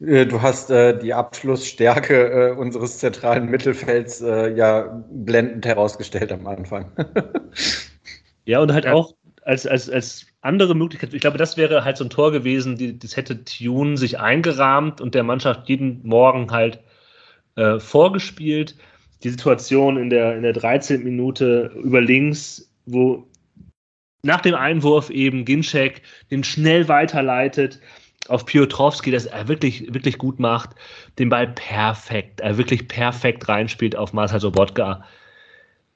[0.00, 6.46] äh, du hast äh, die Abschlussstärke äh, unseres zentralen Mittelfelds äh, ja blendend herausgestellt am
[6.46, 6.92] Anfang.
[8.44, 8.92] ja, und halt ja.
[8.92, 9.14] auch
[9.46, 12.98] als, als, als andere Möglichkeit, ich glaube, das wäre halt so ein Tor gewesen, die,
[12.98, 16.80] das hätte Tune sich eingerahmt und der Mannschaft jeden Morgen halt
[17.56, 18.76] äh, vorgespielt.
[19.22, 21.02] Die Situation in der, in der 13.
[21.02, 23.26] Minute über links, wo
[24.22, 27.80] nach dem Einwurf eben Ginczek den schnell weiterleitet
[28.28, 30.70] auf Piotrowski, das er wirklich, wirklich gut macht,
[31.18, 35.04] den Ball perfekt, er wirklich perfekt reinspielt auf Marcel Sobotka,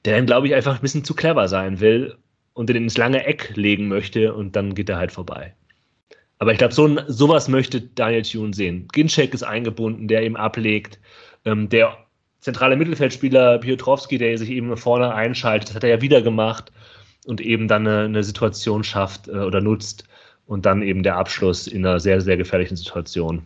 [0.05, 2.17] der dann, glaube ich, einfach ein bisschen zu clever sein will
[2.53, 5.55] und den ins lange Eck legen möchte und dann geht er halt vorbei.
[6.39, 8.87] Aber ich glaube, so, sowas möchte Daniel Thune sehen.
[8.91, 10.99] Ginczek ist eingebunden, der eben ablegt.
[11.45, 11.97] Ähm, der
[12.39, 16.71] zentrale Mittelfeldspieler Piotrowski, der sich eben vorne einschaltet, das hat er ja wieder gemacht
[17.25, 20.07] und eben dann eine, eine Situation schafft äh, oder nutzt
[20.47, 23.43] und dann eben der Abschluss in einer sehr, sehr gefährlichen Situation.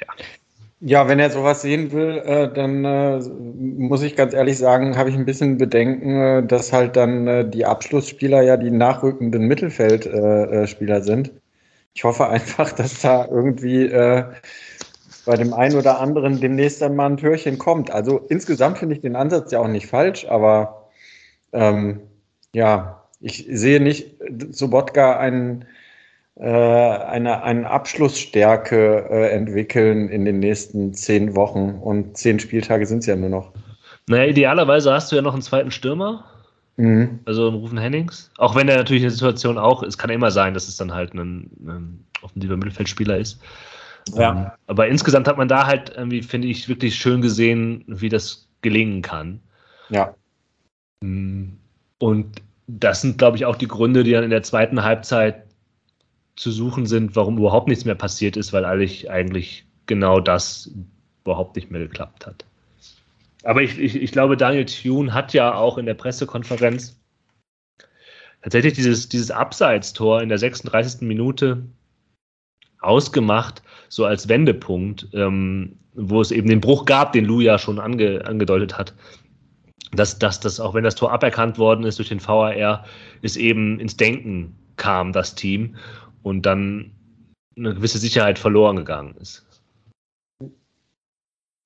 [0.00, 0.06] Ja.
[0.82, 5.10] Ja, wenn er sowas sehen will, äh, dann äh, muss ich ganz ehrlich sagen, habe
[5.10, 10.96] ich ein bisschen Bedenken, äh, dass halt dann äh, die Abschlussspieler ja die nachrückenden Mittelfeldspieler
[10.96, 11.32] äh, sind.
[11.94, 14.24] Ich hoffe einfach, dass da irgendwie äh,
[15.26, 17.90] bei dem einen oder anderen demnächst dann mal ein Türchen kommt.
[17.90, 20.90] Also insgesamt finde ich den Ansatz ja auch nicht falsch, aber
[21.52, 22.00] ähm,
[22.54, 24.16] ja, Ich sehe nicht
[24.50, 25.66] Sobotka einen, äh,
[26.46, 31.78] eine, eine Abschlussstärke äh, entwickeln in den nächsten zehn Wochen.
[31.80, 33.52] Und zehn Spieltage sind es ja nur noch.
[34.08, 36.24] Naja, idealerweise hast du ja noch einen zweiten Stürmer.
[36.76, 37.20] Mhm.
[37.26, 38.30] Also einen Rufen Hennings.
[38.38, 40.76] Auch wenn er natürlich in der Situation auch, es kann ja immer sein, dass es
[40.76, 43.40] dann halt ein, ein offensiver Mittelfeldspieler ist.
[44.14, 44.30] Ja.
[44.30, 48.48] Ähm, aber insgesamt hat man da halt irgendwie, finde ich, wirklich schön gesehen, wie das
[48.62, 49.40] gelingen kann.
[49.90, 50.14] Ja.
[51.02, 52.32] Und
[52.66, 55.44] das sind, glaube ich, auch die Gründe, die dann in der zweiten Halbzeit
[56.40, 60.70] zu suchen sind, warum überhaupt nichts mehr passiert ist, weil eigentlich, eigentlich genau das
[61.22, 62.46] überhaupt nicht mehr geklappt hat.
[63.44, 66.98] Aber ich, ich, ich glaube, Daniel Thune hat ja auch in der Pressekonferenz
[68.40, 71.02] tatsächlich dieses, dieses Abseitstor in der 36.
[71.02, 71.62] Minute
[72.80, 77.78] ausgemacht, so als Wendepunkt, ähm, wo es eben den Bruch gab, den Lou ja schon
[77.78, 78.94] ange, angedeutet hat.
[79.92, 82.86] Dass, dass das, auch wenn das Tor aberkannt worden ist durch den VAR,
[83.20, 85.76] es eben ins Denken kam, das Team,
[86.22, 86.92] und dann
[87.56, 89.46] eine gewisse Sicherheit verloren gegangen ist.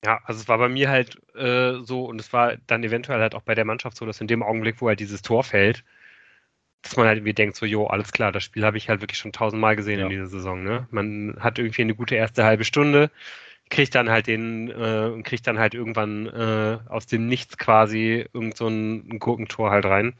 [0.05, 3.33] Ja, also es war bei mir halt äh, so und es war dann eventuell halt
[3.33, 5.83] auch bei der Mannschaft so, dass in dem Augenblick, wo halt dieses Tor fällt,
[6.83, 9.17] dass man halt irgendwie denkt, so, jo, alles klar, das Spiel habe ich halt wirklich
[9.17, 10.05] schon tausendmal gesehen ja.
[10.05, 10.63] in dieser Saison.
[10.63, 10.87] Ne?
[10.91, 13.09] Man hat irgendwie eine gute erste halbe Stunde,
[13.69, 18.55] kriegt dann halt den, äh, kriegt dann halt irgendwann äh, aus dem Nichts quasi irgend
[18.55, 20.13] so ein, Gurkentor halt rein.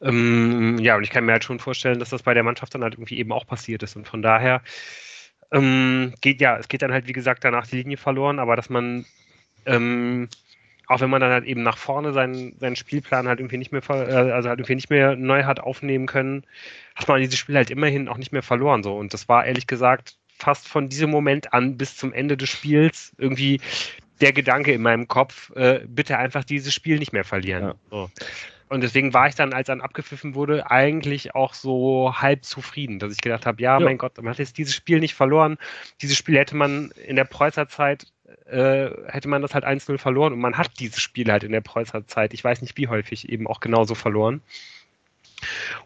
[0.00, 2.82] Ähm, ja, und ich kann mir halt schon vorstellen, dass das bei der Mannschaft dann
[2.82, 3.96] halt irgendwie eben auch passiert ist.
[3.96, 4.62] Und von daher
[5.52, 8.70] ähm, geht ja, es geht dann halt, wie gesagt, danach die Linie verloren, aber dass
[8.70, 9.06] man
[9.66, 10.28] ähm,
[10.88, 13.82] auch wenn man dann halt eben nach vorne seinen, seinen Spielplan halt irgendwie nicht mehr,
[13.90, 16.44] äh, also halt irgendwie nicht mehr neu hat aufnehmen können,
[16.96, 18.96] hat man dieses Spiel halt immerhin auch nicht mehr verloren, so.
[18.96, 23.12] Und das war ehrlich gesagt fast von diesem Moment an bis zum Ende des Spiels
[23.18, 23.60] irgendwie
[24.20, 27.64] der Gedanke in meinem Kopf, äh, bitte einfach dieses Spiel nicht mehr verlieren.
[27.64, 27.74] Ja.
[27.90, 28.10] So.
[28.68, 33.12] Und deswegen war ich dann, als dann abgepfiffen wurde, eigentlich auch so halb zufrieden, dass
[33.12, 35.56] ich gedacht habe, ja, ja, mein Gott, man hat jetzt dieses Spiel nicht verloren.
[36.02, 38.06] Dieses Spiel hätte man in der Preußer Zeit
[38.46, 41.60] äh, hätte man das halt 1-0 verloren und man hat dieses Spiel halt in der
[41.60, 44.42] Preußer Zeit, ich weiß nicht wie häufig, eben auch genauso verloren.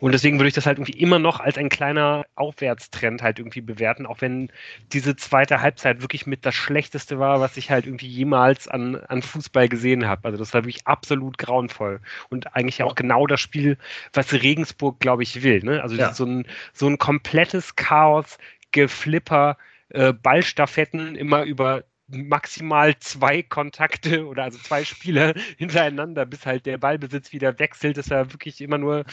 [0.00, 3.60] Und deswegen würde ich das halt irgendwie immer noch als ein kleiner Aufwärtstrend halt irgendwie
[3.60, 4.50] bewerten, auch wenn
[4.92, 9.22] diese zweite Halbzeit wirklich mit das Schlechteste war, was ich halt irgendwie jemals an, an
[9.22, 10.24] Fußball gesehen habe.
[10.24, 12.00] Also das war wirklich absolut grauenvoll.
[12.30, 13.78] Und eigentlich auch genau das Spiel,
[14.12, 15.62] was Regensburg, glaube ich, will.
[15.62, 15.82] Ne?
[15.82, 16.12] Also ja.
[16.14, 18.38] so, ein, so ein komplettes Chaos,
[18.72, 19.56] Geflipper,
[19.90, 26.78] äh, Ballstaffetten immer über maximal zwei Kontakte oder also zwei Spieler hintereinander, bis halt der
[26.78, 27.96] Ballbesitz wieder wechselt.
[27.96, 29.04] Das ja wirklich immer nur,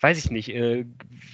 [0.00, 0.84] weiß ich nicht, äh,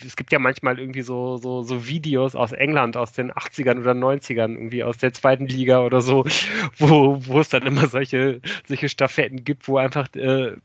[0.06, 3.92] es gibt ja manchmal irgendwie so, so, so Videos aus England aus den 80ern oder
[3.92, 6.24] 90ern, irgendwie aus der zweiten Liga oder so,
[6.78, 10.56] wo, wo es dann immer solche, solche Staffetten gibt, wo einfach äh,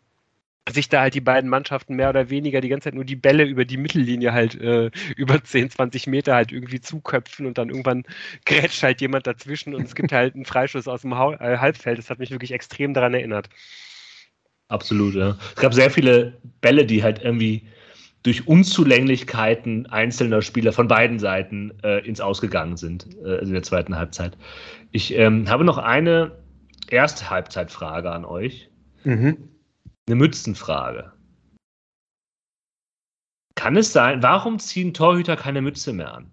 [0.73, 3.43] sich da halt die beiden Mannschaften mehr oder weniger die ganze Zeit nur die Bälle
[3.43, 8.03] über die Mittellinie halt äh, über 10, 20 Meter halt irgendwie zuköpfen und dann irgendwann
[8.45, 11.97] grätscht halt jemand dazwischen und es gibt halt einen Freischuss aus dem ha äh, Halbfeld.
[11.97, 13.49] Das hat mich wirklich extrem daran erinnert.
[14.69, 15.37] Absolut, ja.
[15.55, 17.63] Es gab sehr viele Bälle, die halt irgendwie
[18.23, 23.95] durch Unzulänglichkeiten einzelner Spieler von beiden Seiten äh, ins Ausgegangen sind äh, in der zweiten
[23.95, 24.37] Halbzeit.
[24.91, 26.33] Ich ähm, habe noch eine
[26.89, 28.69] erste Halbzeitfrage an euch.
[29.05, 29.37] Mhm
[30.07, 31.11] eine Mützenfrage.
[33.55, 36.31] Kann es sein, warum ziehen Torhüter keine Mütze mehr an?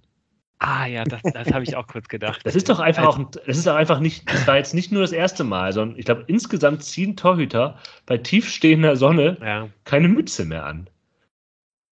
[0.59, 2.41] Ah ja, das, das habe ich auch kurz gedacht.
[2.45, 5.13] Das ist doch einfach auch, das ist einfach nicht, das war jetzt nicht nur das
[5.13, 9.69] erste Mal, sondern ich glaube, insgesamt ziehen Torhüter bei tiefstehender Sonne ja.
[9.85, 10.89] keine Mütze mehr an.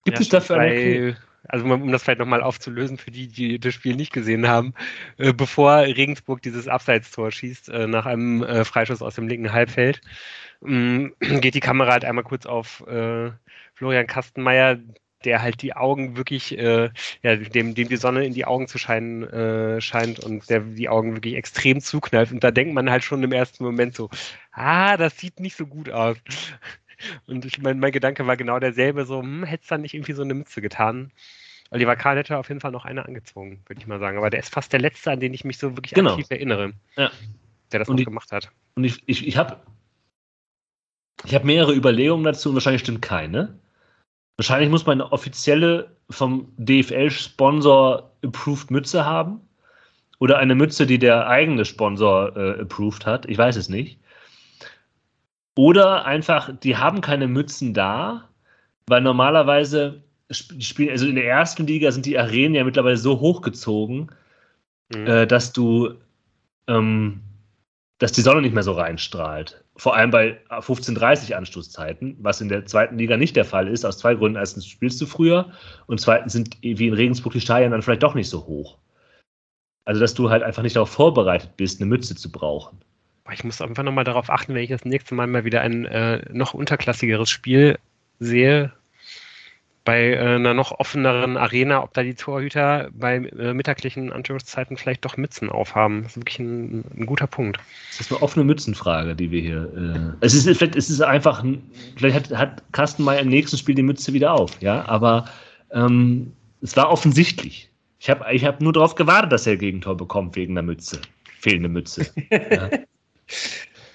[0.04, 1.16] Gibt ja, es dafür eine?
[1.48, 4.74] Also um das vielleicht nochmal aufzulösen für die, die das Spiel nicht gesehen haben,
[5.18, 10.00] äh, bevor Regensburg dieses Abseitstor schießt äh, nach einem äh, Freischuss aus dem linken Halbfeld,
[10.64, 13.30] ähm, geht die Kamera halt einmal kurz auf äh,
[13.74, 14.78] Florian Kastenmeier,
[15.24, 16.90] der halt die Augen wirklich, äh,
[17.22, 20.88] ja, dem, dem die Sonne in die Augen zu scheinen äh, scheint und der die
[20.88, 22.32] Augen wirklich extrem zuknallt.
[22.32, 24.10] Und da denkt man halt schon im ersten Moment so,
[24.52, 26.16] ah, das sieht nicht so gut aus.
[27.26, 30.12] Und ich, mein, mein Gedanke war genau derselbe, so, hm, hätte es dann nicht irgendwie
[30.12, 31.12] so eine Mütze getan?
[31.70, 34.18] Oliver Kahn hätte auf jeden Fall noch eine angezwungen, würde ich mal sagen.
[34.18, 36.10] Aber der ist fast der Letzte, an den ich mich so wirklich genau.
[36.10, 37.10] aktiv erinnere, ja.
[37.72, 38.50] der das und noch gemacht hat.
[38.74, 39.56] Und ich, ich, ich habe
[41.24, 43.58] ich hab mehrere Überlegungen dazu und wahrscheinlich stimmt keine.
[44.36, 49.40] Wahrscheinlich muss man eine offizielle vom DFL-Sponsor approved Mütze haben.
[50.18, 53.26] Oder eine Mütze, die der eigene Sponsor äh, approved hat.
[53.26, 53.98] Ich weiß es nicht.
[55.54, 58.28] Oder einfach, die haben keine Mützen da,
[58.86, 64.10] weil normalerweise spielen, also in der ersten Liga sind die Arenen ja mittlerweile so hochgezogen,
[64.94, 65.06] mhm.
[65.06, 65.94] äh, dass du,
[66.68, 67.20] ähm,
[67.98, 69.62] dass die Sonne nicht mehr so reinstrahlt.
[69.76, 73.98] Vor allem bei 15:30 Anstoßzeiten, was in der zweiten Liga nicht der Fall ist, aus
[73.98, 74.38] zwei Gründen.
[74.38, 75.52] Erstens spielst du früher
[75.86, 78.78] und zweitens sind wie in Regensburg die Stadien dann vielleicht doch nicht so hoch.
[79.84, 82.78] Also, dass du halt einfach nicht darauf vorbereitet bist, eine Mütze zu brauchen.
[83.30, 86.24] Ich muss einfach nochmal darauf achten, wenn ich das nächste Mal mal wieder ein äh,
[86.32, 87.78] noch unterklassigeres Spiel
[88.18, 88.72] sehe,
[89.84, 95.04] bei äh, einer noch offeneren Arena, ob da die Torhüter bei äh, mittaglichen Anführungszeiten vielleicht
[95.04, 96.02] doch Mützen aufhaben.
[96.02, 97.58] Das ist wirklich ein, ein, guter Punkt.
[97.90, 100.16] Das ist eine offene Mützenfrage, die wir hier.
[100.20, 101.44] Äh, es ist vielleicht es ist einfach,
[101.96, 105.24] vielleicht hat, hat Carsten May im nächsten Spiel die Mütze wieder auf, ja, aber
[105.72, 107.68] ähm, es war offensichtlich.
[107.98, 111.00] Ich habe ich hab nur darauf gewartet, dass er Gegentor bekommt wegen der Mütze.
[111.40, 112.06] Fehlende Mütze.
[112.30, 112.70] ja.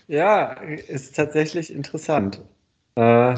[0.08, 2.41] ja, ist tatsächlich interessant.
[2.95, 3.36] Äh,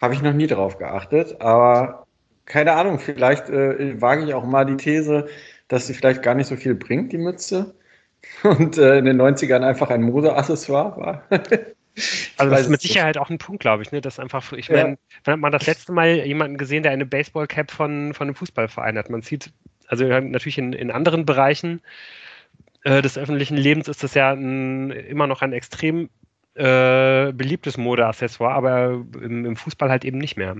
[0.00, 2.06] habe ich noch nie drauf geachtet, aber
[2.46, 5.28] keine Ahnung, vielleicht äh, wage ich auch mal die These,
[5.68, 7.74] dass sie vielleicht gar nicht so viel bringt, die Mütze.
[8.42, 11.22] Und äh, in den 90ern einfach ein Modeaccessoire war.
[12.36, 14.00] also das ist mit Sicherheit auch ein Punkt, glaube ich, ne?
[14.00, 14.96] Das einfach, ich meine, ja.
[15.24, 18.98] wann hat man das letzte Mal jemanden gesehen, der eine Baseballcap von, von einem Fußballverein
[18.98, 19.10] hat?
[19.10, 19.52] Man sieht,
[19.86, 21.80] also natürlich in, in anderen Bereichen
[22.88, 26.08] äh, des öffentlichen Lebens ist das ja ein, immer noch ein extrem
[26.54, 30.56] äh, beliebtes Modeaccessoire, aber im, im, Fußball halt eben nicht mehr.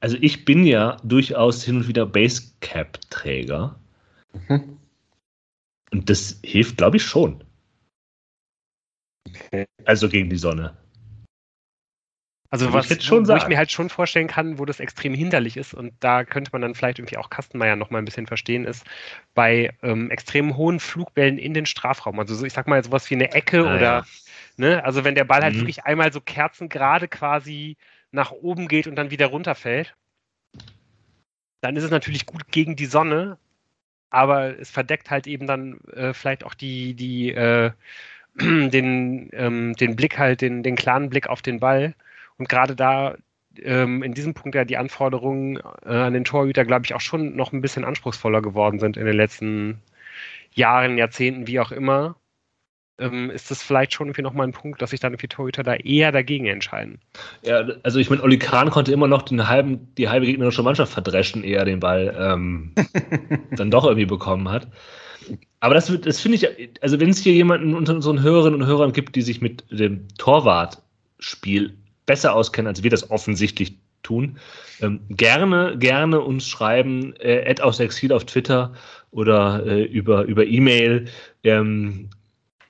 [0.00, 3.78] Also ich bin ja durchaus hin und wieder Basecap-Träger.
[4.48, 4.78] Mhm.
[5.90, 7.44] Und das hilft, glaube ich, schon.
[9.28, 9.66] Okay.
[9.84, 10.74] Also gegen die Sonne.
[12.52, 15.56] Also, was, ich wo, wo ich mir halt schon vorstellen kann, wo das extrem hinderlich
[15.56, 18.66] ist, und da könnte man dann vielleicht irgendwie auch Kastenmeier noch mal ein bisschen verstehen,
[18.66, 18.84] ist
[19.34, 22.18] bei ähm, extrem hohen Flugbällen in den Strafraum.
[22.20, 24.04] Also so, ich sag mal sowas wie eine Ecke ah, oder ja.
[24.56, 24.84] Ne?
[24.84, 25.60] Also wenn der Ball halt mhm.
[25.60, 27.76] wirklich einmal so kerzengerade quasi
[28.10, 29.94] nach oben geht und dann wieder runterfällt,
[31.60, 33.38] dann ist es natürlich gut gegen die Sonne,
[34.10, 37.70] aber es verdeckt halt eben dann äh, vielleicht auch die, die, äh,
[38.34, 41.94] den, ähm, den Blick halt, den, den klaren Blick auf den Ball.
[42.42, 43.14] Und gerade da
[43.62, 47.36] ähm, in diesem Punkt ja die Anforderungen äh, an den Torhüter, glaube ich, auch schon
[47.36, 49.80] noch ein bisschen anspruchsvoller geworden sind in den letzten
[50.52, 52.16] Jahren, Jahrzehnten, wie auch immer
[52.98, 55.74] ähm, ist das vielleicht schon irgendwie nochmal ein Punkt, dass sich dann irgendwie Torhüter da
[55.74, 56.98] eher dagegen entscheiden.
[57.44, 60.92] Ja, also ich meine, Oli Kahn konnte immer noch den halben, die halbe gegnerische Mannschaft
[60.92, 62.72] verdreschen, eher den Ball ähm,
[63.52, 64.66] dann doch irgendwie bekommen hat.
[65.60, 68.92] Aber das, das finde ich, also wenn es hier jemanden unter unseren Hörerinnen und Hörern
[68.92, 71.78] gibt, die sich mit dem Torwartspiel
[72.12, 74.36] besser auskennen, als wir das offensichtlich tun,
[74.82, 78.74] ähm, gerne, gerne uns schreiben, äh, aus Exil auf Twitter
[79.12, 81.06] oder äh, über, über E-Mail.
[81.42, 82.10] Ähm,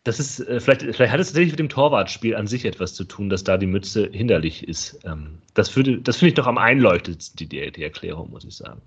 [0.05, 3.03] das ist, äh, vielleicht, vielleicht hat es tatsächlich mit dem Torwartspiel an sich etwas zu
[3.03, 5.01] tun, dass da die Mütze hinderlich ist.
[5.05, 8.81] Ähm, das, das finde ich doch am einleuchtendsten, die, die Erklärung, muss ich sagen.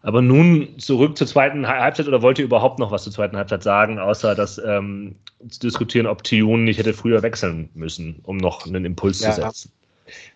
[0.00, 3.62] Aber nun zurück zur zweiten Halbzeit oder wollt ihr überhaupt noch was zur zweiten Halbzeit
[3.62, 5.16] sagen, außer dass ähm,
[5.50, 9.42] zu diskutieren, ob Tiyun nicht hätte früher wechseln müssen, um noch einen Impuls ja, zu
[9.42, 9.72] setzen?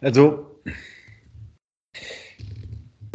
[0.01, 0.47] Also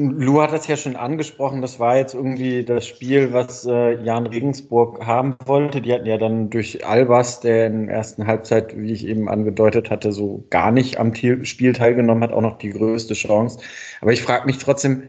[0.10, 4.26] Lou hat das ja schon angesprochen, das war jetzt irgendwie das Spiel, was äh, Jan
[4.26, 5.82] Regensburg haben wollte.
[5.82, 9.92] Die hatten ja dann durch Albers, der in der ersten Halbzeit, wie ich eben angedeutet
[9.92, 13.60] hatte, so gar nicht am Spiel teilgenommen hat, auch noch die größte Chance.
[14.02, 15.08] Aber ich frage mich trotzdem,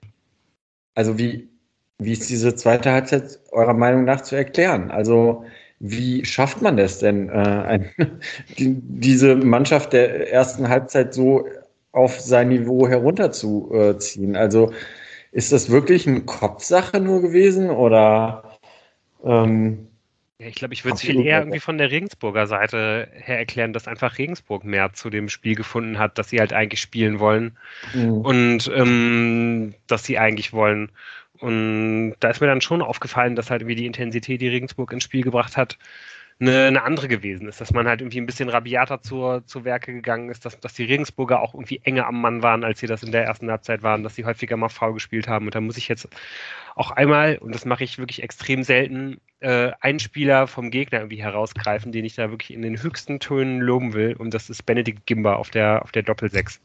[0.95, 1.49] also wie,
[1.99, 4.91] wie ist diese zweite Halbzeit eurer Meinung nach zu erklären?
[4.91, 5.45] Also
[5.85, 7.91] wie schafft man das denn, äh, ein,
[8.59, 11.47] die, diese Mannschaft der ersten Halbzeit so
[11.91, 14.37] auf sein Niveau herunterzuziehen.
[14.37, 14.73] Also
[15.33, 18.59] ist das wirklich eine Kopfsache nur gewesen oder?
[19.25, 19.89] Ähm,
[20.39, 23.73] ja, ich glaube, ich würde es viel eher irgendwie von der Regensburger Seite her erklären,
[23.73, 27.57] dass einfach Regensburg mehr zu dem Spiel gefunden hat, dass sie halt eigentlich spielen wollen
[27.93, 28.13] mhm.
[28.19, 30.93] und ähm, dass sie eigentlich wollen.
[31.43, 35.03] Und da ist mir dann schon aufgefallen, dass halt wie die Intensität, die Regensburg ins
[35.03, 35.77] Spiel gebracht hat,
[36.41, 39.93] eine, eine andere gewesen ist, dass man halt irgendwie ein bisschen rabiater zur, zu Werke
[39.93, 43.03] gegangen ist, dass, dass die Regensburger auch irgendwie enger am Mann waren, als sie das
[43.03, 45.47] in der ersten Halbzeit waren, dass sie häufiger mal faul gespielt haben.
[45.47, 46.09] Und da muss ich jetzt
[46.77, 51.23] auch einmal, und das mache ich wirklich extrem selten, äh, einen Spieler vom Gegner irgendwie
[51.23, 54.15] herausgreifen, den ich da wirklich in den höchsten Tönen loben will.
[54.17, 56.61] Und das ist Benedikt Gimba auf der, auf der Doppel-6.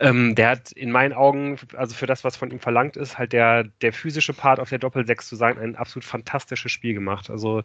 [0.00, 3.32] Ähm, der hat in meinen Augen, also für das, was von ihm verlangt ist, halt
[3.32, 7.30] der, der physische Part auf der Doppel-6 zu sein, ein absolut fantastisches Spiel gemacht.
[7.30, 7.62] Also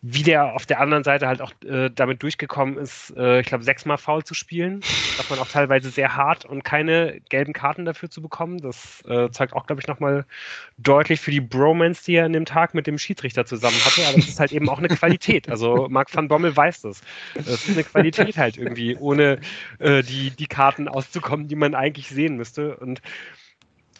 [0.00, 3.64] wie der auf der anderen Seite halt auch äh, damit durchgekommen ist, äh, ich glaube,
[3.64, 4.80] sechsmal faul zu spielen.
[5.18, 8.58] Das man auch teilweise sehr hart und keine gelben Karten dafür zu bekommen.
[8.58, 10.24] Das äh, zeigt auch, glaube ich, nochmal
[10.76, 14.06] deutlich für die Bromance, die er an dem Tag mit dem Schiedsrichter zusammen hatte.
[14.06, 15.48] Aber das ist halt eben auch eine Qualität.
[15.48, 17.00] Also Marc van Bommel weiß das.
[17.34, 19.40] Das ist eine Qualität halt irgendwie, ohne
[19.80, 22.76] äh, die, die Karten auszukommen, die man eigentlich sehen müsste.
[22.76, 23.02] Und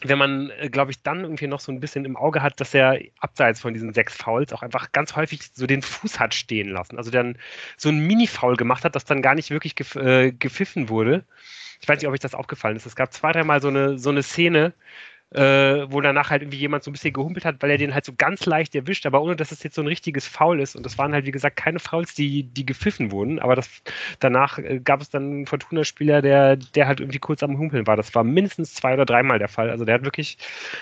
[0.03, 2.75] wenn man, äh, glaube ich, dann irgendwie noch so ein bisschen im Auge hat, dass
[2.75, 6.69] er abseits von diesen sechs Fouls auch einfach ganz häufig so den Fuß hat stehen
[6.69, 6.97] lassen.
[6.99, 7.37] Also dann
[7.77, 11.25] so ein Mini-Foul gemacht hat, das dann gar nicht wirklich äh, gepfiffen wurde.
[11.81, 12.87] Ich weiß nicht, ob euch das aufgefallen ist.
[12.87, 14.73] Es gab zwei, dreimal so eine, so eine Szene,
[15.31, 18.05] äh, wo danach halt irgendwie jemand so ein bisschen gehumpelt hat, weil er den halt
[18.05, 20.75] so ganz leicht erwischt, aber ohne dass es jetzt so ein richtiges Foul ist.
[20.75, 23.39] Und das waren halt, wie gesagt, keine Fouls, die, die gepfiffen wurden.
[23.39, 23.69] Aber das,
[24.21, 27.97] danach äh, gab es dann einen Fortuna-Spieler, der, der halt irgendwie kurz am Humpeln war.
[27.97, 29.71] Das war mindestens zwei oder dreimal der Fall.
[29.71, 30.39] Also der hat wirklich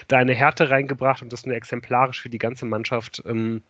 [0.07, 3.23] da eine Härte reingebracht und das nur exemplarisch für die ganze Mannschaft.
[3.27, 3.63] Ähm,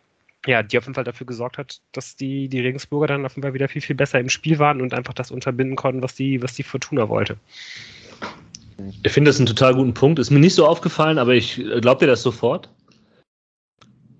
[0.45, 3.41] ja, die auf jeden Fall dafür gesorgt hat, dass die, die Regensburger dann auf jeden
[3.41, 6.41] Fall wieder viel, viel besser im Spiel waren und einfach das unterbinden konnten, was die,
[6.43, 7.37] was die Fortuna wollte.
[9.03, 10.19] Ich finde das einen total guten Punkt.
[10.19, 12.69] Ist mir nicht so aufgefallen, aber ich äh, glaube dir das sofort.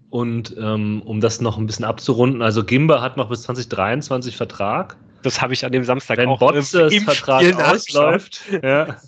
[0.10, 4.98] Und ähm, um das noch ein bisschen abzurunden, also Gimba hat noch bis 2023 Vertrag.
[5.24, 8.42] Das habe ich an dem Samstag Wenn auch Botzers Vertrag Spiel ausläuft.
[8.64, 9.00] Ja.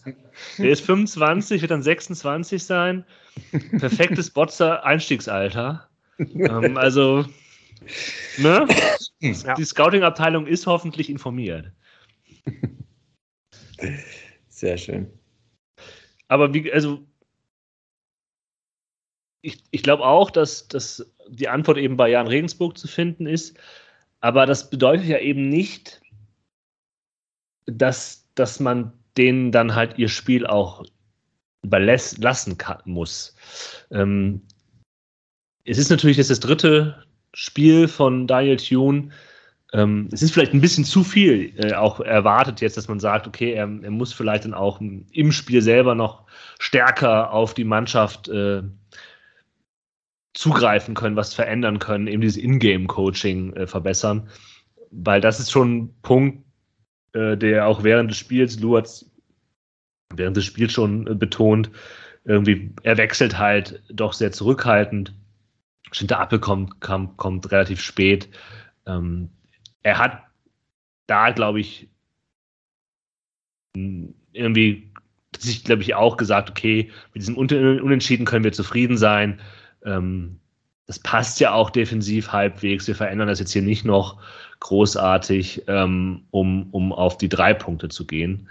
[0.58, 3.06] Der ist 25, wird dann 26 sein.
[3.80, 5.88] Perfektes Botzer Einstiegsalter.
[6.18, 7.26] ähm, also,
[8.38, 8.68] ne?
[9.20, 9.54] Ja.
[9.54, 11.72] Die Scouting-Abteilung ist hoffentlich informiert.
[14.50, 15.08] Sehr schön.
[16.30, 17.06] Aber wie, also,
[19.42, 23.58] ich, ich glaube auch, dass, dass die Antwort eben bei Jan Regensburg zu finden ist.
[24.22, 26.02] Aber das bedeutet ja eben nicht,
[27.66, 30.86] dass, dass man denen dann halt ihr Spiel auch
[31.62, 33.36] überlassen kann, muss.
[33.92, 34.42] Ähm,
[35.66, 39.10] es ist natürlich jetzt das dritte Spiel von Daniel Thune.
[39.74, 43.28] Ähm, es ist vielleicht ein bisschen zu viel äh, auch erwartet jetzt, dass man sagt,
[43.28, 46.26] okay, er, er, muss vielleicht dann auch im Spiel selber noch
[46.60, 48.64] stärker auf die Mannschaft äh,
[50.34, 54.30] zugreifen können, was verändern können, eben dieses Ingame-Coaching äh, verbessern.
[54.92, 56.44] Weil das ist schon ein Punkt,
[57.14, 59.06] äh, der auch während des Spiels, Lou hat
[60.16, 61.70] während des Spiels schon äh, betont,
[62.26, 65.14] irgendwie, er wechselt halt doch sehr zurückhaltend.
[65.92, 68.30] Schinter Appel kommt, kommt, kommt relativ spät.
[68.86, 69.30] Ähm,
[69.84, 70.24] er hat
[71.08, 71.90] da, glaube ich,
[74.34, 74.92] irgendwie
[75.38, 79.40] sich, glaube ich, auch gesagt, okay, mit diesem Unentschieden können wir zufrieden sein.
[79.86, 80.40] Ähm,
[80.88, 82.88] das passt ja auch defensiv halbwegs.
[82.88, 84.20] Wir verändern das jetzt hier nicht noch
[84.60, 88.50] großartig, ähm, um, um auf die drei Punkte zu gehen.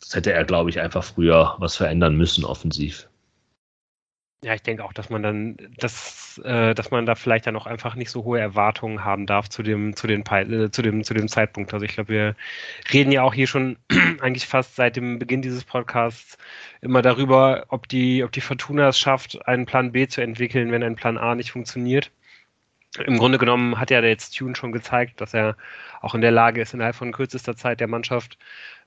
[0.00, 3.08] Das hätte er, glaube ich, einfach früher was verändern müssen, offensiv.
[4.44, 5.56] Ja, ich denke auch, dass man dann,
[6.36, 9.48] dass, äh, dass man da vielleicht dann auch einfach nicht so hohe Erwartungen haben darf
[9.48, 11.72] zu dem, zu den, äh, zu dem, zu dem Zeitpunkt.
[11.72, 12.36] Also ich glaube, wir
[12.92, 13.76] reden ja auch hier schon
[14.20, 16.38] eigentlich fast seit dem Beginn dieses Podcasts
[16.80, 20.82] immer darüber, ob die, ob die Fortuna es schafft, einen Plan B zu entwickeln, wenn
[20.82, 22.10] ein Plan A nicht funktioniert.
[23.06, 25.56] Im Grunde genommen hat ja der jetzt Tune schon gezeigt, dass er
[26.02, 28.38] auch in der Lage ist, innerhalb von kürzester Zeit der Mannschaft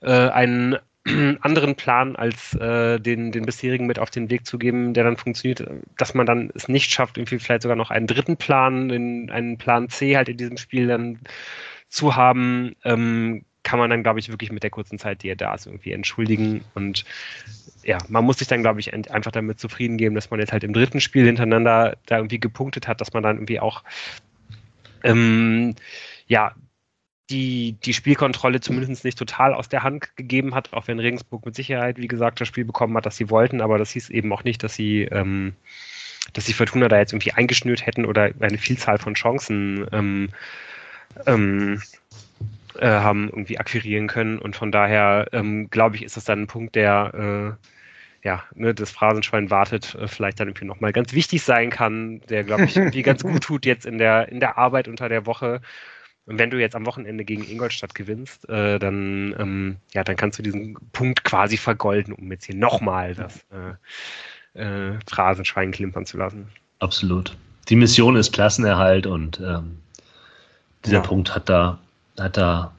[0.01, 0.77] äh, einen
[1.41, 5.17] anderen Plan als äh, den, den bisherigen mit auf den Weg zu geben, der dann
[5.17, 5.63] funktioniert,
[5.97, 9.57] dass man dann es nicht schafft, irgendwie vielleicht sogar noch einen dritten Plan, in, einen
[9.57, 11.19] Plan C halt in diesem Spiel dann
[11.89, 15.35] zu haben, ähm, kann man dann, glaube ich, wirklich mit der kurzen Zeit, die er
[15.35, 16.63] da ist, irgendwie entschuldigen.
[16.75, 17.03] Und
[17.83, 20.63] ja, man muss sich dann, glaube ich, einfach damit zufrieden geben, dass man jetzt halt
[20.63, 23.83] im dritten Spiel hintereinander da irgendwie gepunktet hat, dass man dann irgendwie auch
[25.03, 25.75] ähm,
[26.27, 26.53] ja,
[27.29, 31.55] die, die Spielkontrolle zumindest nicht total aus der Hand gegeben hat, auch wenn Regensburg mit
[31.55, 34.43] Sicherheit, wie gesagt, das Spiel bekommen hat, das sie wollten, aber das hieß eben auch
[34.43, 35.53] nicht, dass sie, ähm,
[36.33, 40.29] dass sie Fortuna da jetzt irgendwie eingeschnürt hätten oder eine Vielzahl von Chancen ähm,
[41.25, 41.81] ähm,
[42.77, 46.47] äh, haben irgendwie akquirieren können und von daher ähm, glaube ich, ist das dann ein
[46.47, 47.65] Punkt, der äh,
[48.25, 52.43] ja, ne, das Phrasenschwein wartet, äh, vielleicht dann irgendwie nochmal ganz wichtig sein kann, der,
[52.43, 55.61] glaube ich, irgendwie ganz gut tut jetzt in der, in der Arbeit unter der Woche.
[56.27, 60.39] Und wenn du jetzt am Wochenende gegen Ingolstadt gewinnst, äh, dann, ähm, ja, dann kannst
[60.39, 63.45] du diesen Punkt quasi vergolden, um jetzt hier nochmal das
[64.55, 66.47] äh, äh, Phrasenschwein klimpern zu lassen.
[66.79, 67.37] Absolut.
[67.69, 69.77] Die Mission ist Klassenerhalt und ähm,
[70.83, 71.01] dieser ja.
[71.01, 71.79] Punkt hat da,
[72.19, 72.73] hat da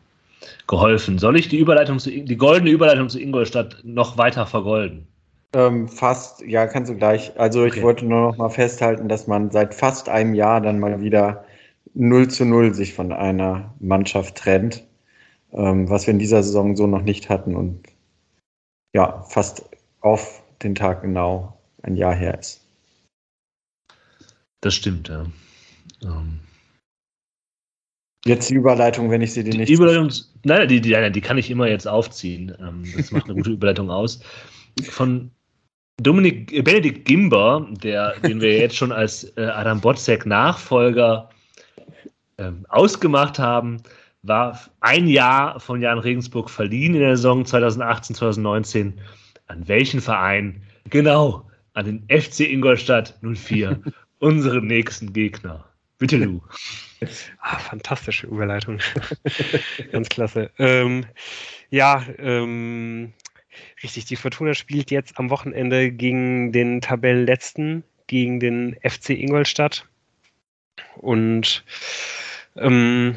[0.67, 1.19] geholfen.
[1.19, 5.07] Soll ich die Überleitung zu, die goldene Überleitung zu Ingolstadt noch weiter vergolden?
[5.53, 7.33] Ähm, fast, ja, kannst du gleich.
[7.39, 7.83] Also ich okay.
[7.83, 11.46] wollte nur noch mal festhalten, dass man seit fast einem Jahr dann mal wieder
[11.97, 14.85] 0 zu 0 sich von einer Mannschaft trennt,
[15.53, 17.89] ähm, was wir in dieser Saison so noch nicht hatten und
[18.95, 19.69] ja, fast
[20.01, 22.65] auf den Tag genau ein Jahr her ist.
[24.61, 25.27] Das stimmt, ja.
[26.03, 26.41] Ähm.
[28.25, 29.69] Jetzt die Überleitung, wenn ich sie dir nicht.
[29.69, 30.11] Die Überleitung,
[30.45, 32.55] nein, die, die, die kann ich immer jetzt aufziehen.
[32.61, 34.21] Ähm, das macht eine gute Überleitung aus.
[34.83, 35.31] Von
[36.03, 41.31] Dominik, äh, Benedikt Gimber, der, den wir jetzt schon als äh, Adam Botzek Nachfolger
[42.39, 43.83] ähm, ausgemacht haben,
[44.23, 49.01] war ein Jahr von Jan Regensburg verliehen in der Saison 2018, 2019.
[49.49, 50.61] An welchen Verein
[50.91, 53.81] Genau, an den FC Ingolstadt 04,
[54.19, 55.65] unseren nächsten Gegner.
[55.99, 56.41] Bitte, Lu.
[57.41, 58.79] Ah, fantastische Überleitung.
[59.93, 60.51] Ganz klasse.
[60.59, 61.07] Ähm,
[61.71, 63.13] ja, ähm,
[63.83, 64.05] richtig.
[64.07, 69.87] Die Fortuna spielt jetzt am Wochenende gegen den Tabellenletzten, gegen den FC Ingolstadt.
[70.97, 71.65] Und
[72.59, 73.17] ähm,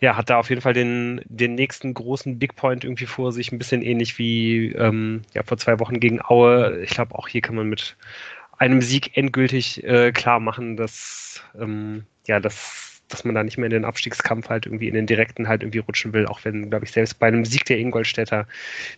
[0.00, 3.52] ja, hat da auf jeden Fall den, den nächsten großen Big Point irgendwie vor sich,
[3.52, 6.80] ein bisschen ähnlich wie ähm, ja, vor zwei Wochen gegen Aue.
[6.82, 7.96] Ich glaube, auch hier kann man mit
[8.58, 13.66] einem Sieg endgültig äh, klar machen, dass ähm, ja, dass, dass man da nicht mehr
[13.66, 16.84] in den Abstiegskampf halt irgendwie in den direkten halt irgendwie rutschen will, auch wenn, glaube
[16.84, 18.46] ich, selbst bei einem Sieg der Ingolstädter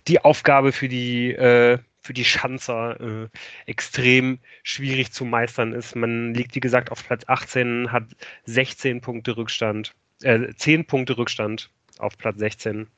[0.08, 3.28] die Aufgabe für die äh, für die Schanzer äh,
[3.66, 5.94] extrem schwierig zu meistern ist.
[5.94, 8.04] Man liegt, wie gesagt, auf Platz 18, hat
[8.44, 12.88] 16 Punkte Rückstand, äh, 10 Punkte Rückstand auf Platz 16,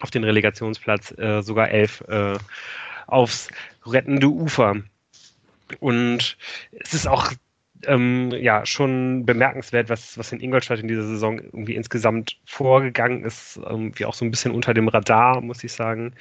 [0.00, 2.38] auf den Relegationsplatz, äh, sogar 11 äh,
[3.06, 3.48] aufs
[3.84, 4.76] rettende Ufer.
[5.80, 6.36] Und
[6.72, 7.32] es ist auch
[7.88, 13.56] ähm, ja schon bemerkenswert, was, was in Ingolstadt in dieser Saison irgendwie insgesamt vorgegangen ist,
[13.56, 16.14] irgendwie auch so ein bisschen unter dem Radar, muss ich sagen,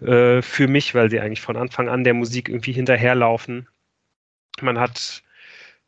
[0.00, 3.68] äh, für mich, weil sie eigentlich von Anfang an der Musik irgendwie hinterherlaufen.
[4.60, 5.22] Man hat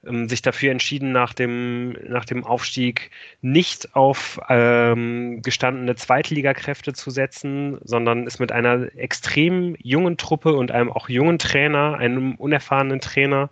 [0.07, 7.11] ähm, sich dafür entschieden, nach dem, nach dem Aufstieg nicht auf ähm, gestandene Zweitligakräfte zu
[7.11, 13.01] setzen, sondern ist mit einer extrem jungen Truppe und einem auch jungen Trainer, einem unerfahrenen
[13.01, 13.51] Trainer,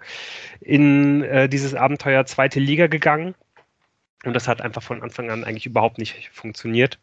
[0.61, 3.35] in äh, dieses Abenteuer zweite Liga gegangen.
[4.25, 6.99] Und das hat einfach von Anfang an eigentlich überhaupt nicht funktioniert.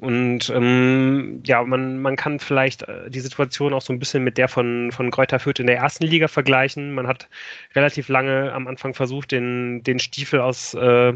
[0.00, 4.38] Und ähm, ja, man, man kann vielleicht äh, die Situation auch so ein bisschen mit
[4.38, 6.94] der von, von Kräuter Fürth in der ersten Liga vergleichen.
[6.94, 7.28] Man hat
[7.74, 11.12] relativ lange am Anfang versucht, den, den Stiefel aus, äh,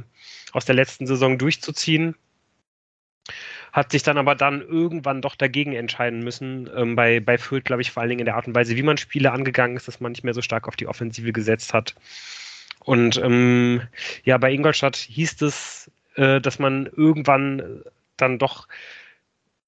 [0.52, 2.14] aus der letzten Saison durchzuziehen.
[3.72, 6.68] Hat sich dann aber dann irgendwann doch dagegen entscheiden müssen.
[6.76, 8.82] Ähm, bei, bei Fürth, glaube ich, vor allen Dingen in der Art und Weise, wie
[8.82, 11.94] man Spiele angegangen ist, dass man nicht mehr so stark auf die Offensive gesetzt hat.
[12.80, 13.80] Und ähm,
[14.24, 17.82] ja, bei Ingolstadt hieß es, äh, dass man irgendwann
[18.16, 18.68] dann doch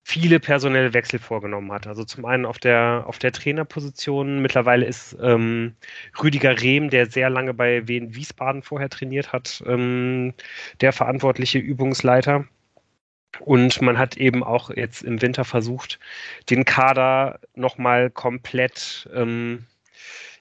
[0.09, 1.89] viele personelle Wechsel vorgenommen hat.
[1.89, 4.41] Also zum einen auf der, auf der Trainerposition.
[4.41, 5.75] Mittlerweile ist ähm,
[6.23, 10.33] Rüdiger Rehm, der sehr lange bei Wien Wiesbaden vorher trainiert hat, ähm,
[10.81, 12.45] der verantwortliche Übungsleiter.
[13.41, 15.99] Und man hat eben auch jetzt im Winter versucht,
[16.51, 19.67] den Kader nochmal komplett ähm,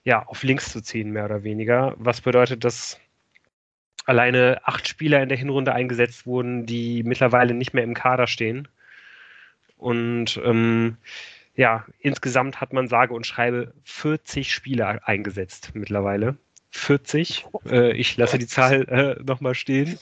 [0.04, 1.96] ja, auf links zu ziehen, mehr oder weniger.
[1.98, 3.00] Was bedeutet, dass
[4.06, 8.68] alleine acht Spieler in der Hinrunde eingesetzt wurden, die mittlerweile nicht mehr im Kader stehen.
[9.78, 10.98] Und ähm,
[11.56, 16.38] ja, insgesamt hat man sage und schreibe 40 Spieler eingesetzt mittlerweile.
[16.72, 17.46] 40.
[17.70, 19.98] Äh, ich lasse die Zahl äh, nochmal stehen.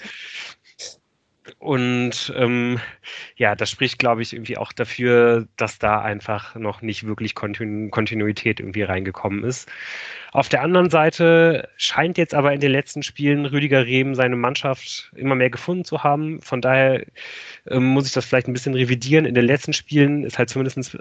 [1.59, 2.79] Und ähm,
[3.35, 7.89] ja, das spricht, glaube ich, irgendwie auch dafür, dass da einfach noch nicht wirklich Kontinu
[7.89, 9.69] Kontinuität irgendwie reingekommen ist.
[10.33, 15.11] Auf der anderen Seite scheint jetzt aber in den letzten Spielen Rüdiger Rehm seine Mannschaft
[15.15, 16.41] immer mehr gefunden zu haben.
[16.41, 17.05] Von daher
[17.69, 19.25] ähm, muss ich das vielleicht ein bisschen revidieren.
[19.25, 20.97] In den letzten Spielen ist halt zumindest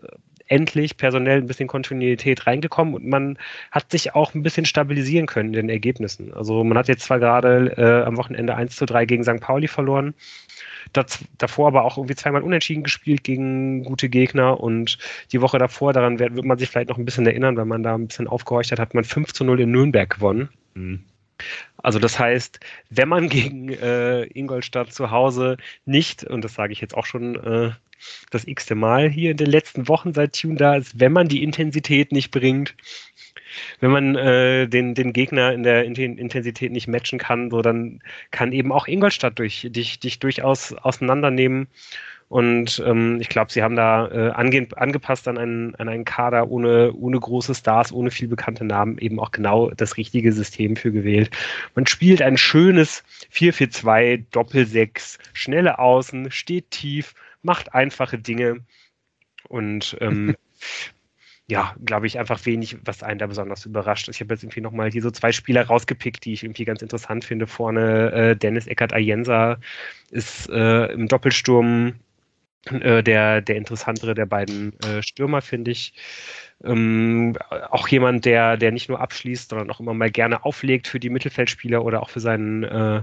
[0.49, 3.39] endlich personell ein bisschen Kontinuität reingekommen und man
[3.71, 6.35] hat sich auch ein bisschen stabilisieren können in den Ergebnissen.
[6.35, 9.41] Also man hat jetzt zwar gerade äh, am Wochenende 1 zu 3 gegen St.
[9.41, 10.13] Pauli verloren,
[10.93, 14.99] das, davor aber auch irgendwie zweimal unentschieden gespielt gegen gute Gegner und
[15.33, 17.83] die Woche davor, daran wird, wird man sich vielleicht noch ein bisschen erinnern, weil man
[17.83, 20.49] da ein bisschen aufgehorcht hat, hat man 5 zu 0 in Nürnberg gewonnen.
[20.75, 21.05] Mhm.
[21.79, 22.61] Also das heißt,
[22.91, 27.35] wenn man gegen äh, Ingolstadt zu Hause nicht, und das sage ich jetzt auch schon
[27.37, 27.71] äh,
[28.31, 31.43] das x-te Mal hier in den letzten Wochen seit Tune da ist, wenn man die
[31.43, 32.75] Intensität nicht bringt,
[33.81, 38.01] wenn man äh, den, den Gegner in der Intensität nicht matchen kann, so dann
[38.31, 41.69] kann eben auch Ingolstadt durch, dich, dich durchaus auseinandernehmen.
[42.33, 46.51] Und ähm, ich glaube, sie haben da äh, ange angepasst an einen, an einen Kader
[46.51, 50.93] ohne, ohne große Stars, ohne viel bekannte Namen, eben auch genau das richtige System für
[50.93, 51.31] gewählt.
[51.75, 58.61] Man spielt ein schönes 4-4-2, Doppel-6, schnelle Außen, steht tief, macht einfache Dinge
[59.49, 60.35] und ähm,
[61.49, 64.09] ja, glaube ich, einfach wenig, was einen da besonders überrascht.
[64.09, 67.25] Ich habe jetzt irgendwie nochmal hier so zwei Spieler rausgepickt, die ich irgendwie ganz interessant
[67.25, 67.47] finde.
[67.47, 69.59] Vorne äh, Dennis Eckert Ayensa
[70.11, 71.95] ist äh, im Doppelsturm
[72.71, 75.95] äh, der, der interessantere der beiden äh, Stürmer, finde ich.
[76.65, 77.37] Ähm,
[77.71, 81.11] auch jemand, der, der nicht nur abschließt, sondern auch immer mal gerne auflegt für die
[81.11, 83.03] Mittelfeldspieler oder auch für seinen, äh,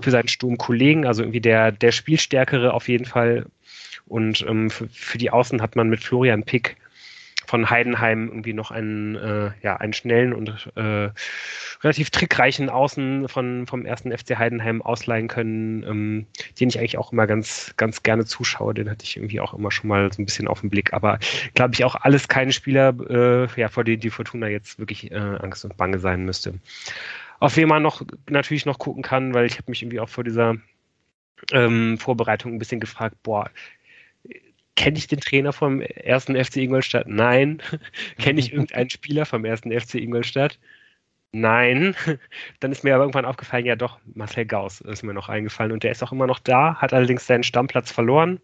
[0.00, 1.06] für seinen Sturmkollegen.
[1.06, 3.46] Also irgendwie der, der Spielstärkere auf jeden Fall.
[4.06, 6.76] Und ähm, für, für die Außen hat man mit Florian Pick
[7.46, 11.10] von Heidenheim irgendwie noch einen, äh, ja, einen schnellen und äh,
[11.82, 16.26] relativ trickreichen Außen von, vom ersten FC Heidenheim ausleihen können, ähm,
[16.60, 18.74] den ich eigentlich auch immer ganz, ganz gerne zuschaue.
[18.74, 20.92] Den hatte ich irgendwie auch immer schon mal so ein bisschen auf den Blick.
[20.92, 21.18] Aber
[21.54, 25.16] glaube ich auch alles keine Spieler, äh, ja, vor denen die Fortuna jetzt wirklich äh,
[25.16, 26.54] Angst und Bange sein müsste.
[27.38, 30.24] Auf wen man noch natürlich noch gucken kann, weil ich habe mich irgendwie auch vor
[30.24, 30.56] dieser
[31.52, 33.50] ähm, Vorbereitung ein bisschen gefragt, boah,
[34.76, 37.08] kenne ich den Trainer vom ersten FC Ingolstadt?
[37.08, 37.62] Nein.
[38.18, 40.58] kenne ich irgendeinen Spieler vom ersten FC Ingolstadt?
[41.32, 41.96] Nein.
[42.60, 45.82] Dann ist mir aber irgendwann aufgefallen, ja doch, Marcel Gauss ist mir noch eingefallen und
[45.82, 48.40] der ist auch immer noch da, hat allerdings seinen Stammplatz verloren.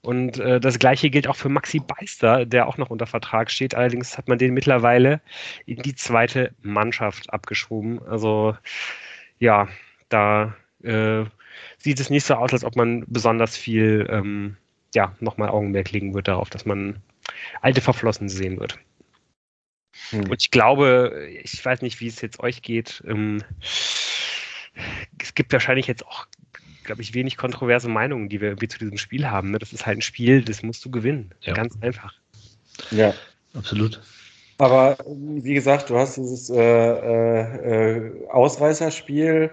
[0.00, 3.74] Und äh, das gleiche gilt auch für Maxi Beister, der auch noch unter Vertrag steht.
[3.74, 5.20] Allerdings hat man den mittlerweile
[5.66, 8.00] in die zweite Mannschaft abgeschoben.
[8.06, 8.56] Also
[9.40, 9.68] ja,
[10.08, 11.24] da äh,
[11.78, 14.56] sieht es nicht so aus, als ob man besonders viel ähm,
[14.94, 17.02] ja, nochmal Augenmerk legen wird darauf, dass man
[17.60, 18.78] alte Verflossen sehen wird.
[20.10, 20.30] Hm.
[20.30, 23.02] Und ich glaube, ich weiß nicht, wie es jetzt euch geht.
[23.06, 23.42] Ähm,
[25.20, 26.26] es gibt wahrscheinlich jetzt auch,
[26.84, 29.50] glaube ich, wenig kontroverse Meinungen, die wir irgendwie zu diesem Spiel haben.
[29.50, 29.58] Ne?
[29.58, 31.34] Das ist halt ein Spiel, das musst du gewinnen.
[31.40, 31.54] Ja.
[31.54, 32.14] Ganz einfach.
[32.90, 33.14] Ja,
[33.54, 34.00] absolut.
[34.58, 39.50] Aber wie gesagt, du hast dieses äh, äh, Ausreißerspiel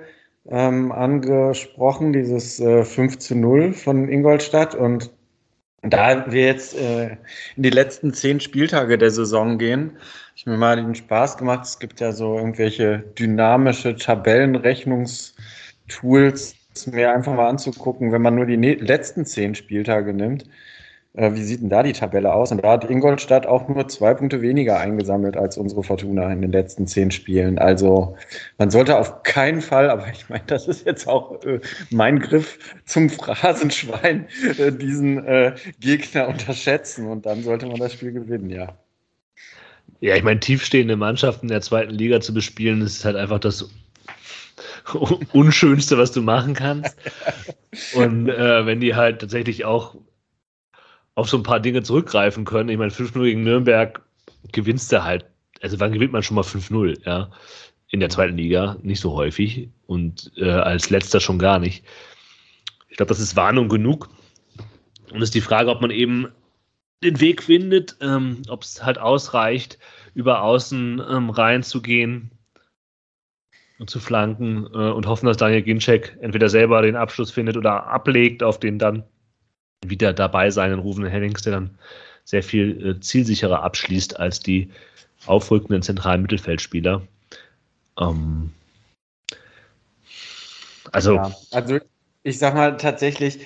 [0.49, 4.73] ähm, angesprochen, dieses äh, 5 zu 0 von Ingolstadt.
[4.73, 5.11] Und
[5.89, 7.17] da wir jetzt äh,
[7.55, 9.97] in die letzten zehn Spieltage der Saison gehen,
[10.36, 11.65] ich mir mal den Spaß gemacht.
[11.65, 16.55] Es gibt ja so irgendwelche dynamische Tabellenrechnungstools,
[16.91, 20.45] mir einfach mal anzugucken, wenn man nur die letzten zehn Spieltage nimmt.
[21.16, 22.51] Äh, wie sieht denn da die Tabelle aus?
[22.51, 26.51] Und da hat Ingolstadt auch nur zwei Punkte weniger eingesammelt als unsere Fortuna in den
[26.51, 27.57] letzten zehn Spielen.
[27.57, 28.16] Also
[28.57, 31.59] man sollte auf keinen Fall, aber ich meine, das ist jetzt auch äh,
[31.89, 38.11] mein Griff zum Phrasenschwein, äh, diesen äh, Gegner unterschätzen und dann sollte man das Spiel
[38.11, 38.74] gewinnen, ja.
[40.01, 43.70] Ja, ich meine, tiefstehende Mannschaften der zweiten Liga zu bespielen, ist halt einfach das
[45.32, 46.95] Unschönste, was du machen kannst.
[47.95, 49.95] Und äh, wenn die halt tatsächlich auch
[51.16, 52.70] auf so ein paar Dinge zurückgreifen können.
[52.70, 54.01] Ich meine, 5-0 gegen Nürnberg
[54.51, 55.26] gewinnst du halt.
[55.61, 57.32] Also wann gewinnt man schon mal 5-0, ja?
[57.89, 61.86] In der zweiten Liga nicht so häufig und äh, als letzter schon gar nicht.
[62.89, 64.09] Ich glaube, das ist Warnung genug.
[65.11, 66.28] Und es ist die Frage, ob man eben
[67.03, 69.78] den Weg findet, ähm, ob es halt ausreicht,
[70.13, 72.32] über außen ähm, reinzugehen
[73.80, 77.88] und zu flanken äh, und hoffen, dass Daniel Ginczek entweder selber den Abschluss findet oder
[77.88, 79.03] ablegt auf den dann
[79.86, 81.78] wieder dabei sein in Rufen Hennings, der dann
[82.23, 84.69] sehr viel äh, zielsicherer abschließt als die
[85.28, 87.01] aufrückenden zentralen Mittelfeldspieler.
[87.99, 88.51] Ähm,
[90.91, 91.80] also, ja, also
[92.23, 93.39] ich sag mal tatsächlich,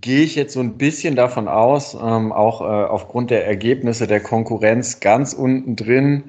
[0.00, 4.20] gehe ich jetzt so ein bisschen davon aus, ähm, auch äh, aufgrund der Ergebnisse der
[4.20, 6.24] Konkurrenz ganz unten drin,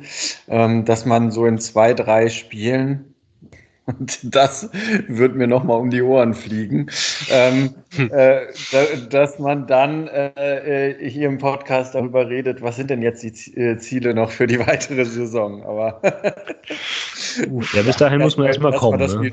[0.48, 3.13] ähm, dass man so in zwei, drei Spielen
[3.86, 4.70] und das
[5.08, 6.90] wird mir nochmal um die Ohren fliegen,
[7.30, 8.12] ähm, hm.
[8.12, 13.02] äh, da, dass man dann äh, äh, hier im Podcast darüber redet, was sind denn
[13.02, 15.64] jetzt die äh, Ziele noch für die weitere Saison.
[15.64, 16.02] Aber
[17.74, 19.00] ja, bis dahin muss man erstmal kommen.
[19.00, 19.32] Das ne?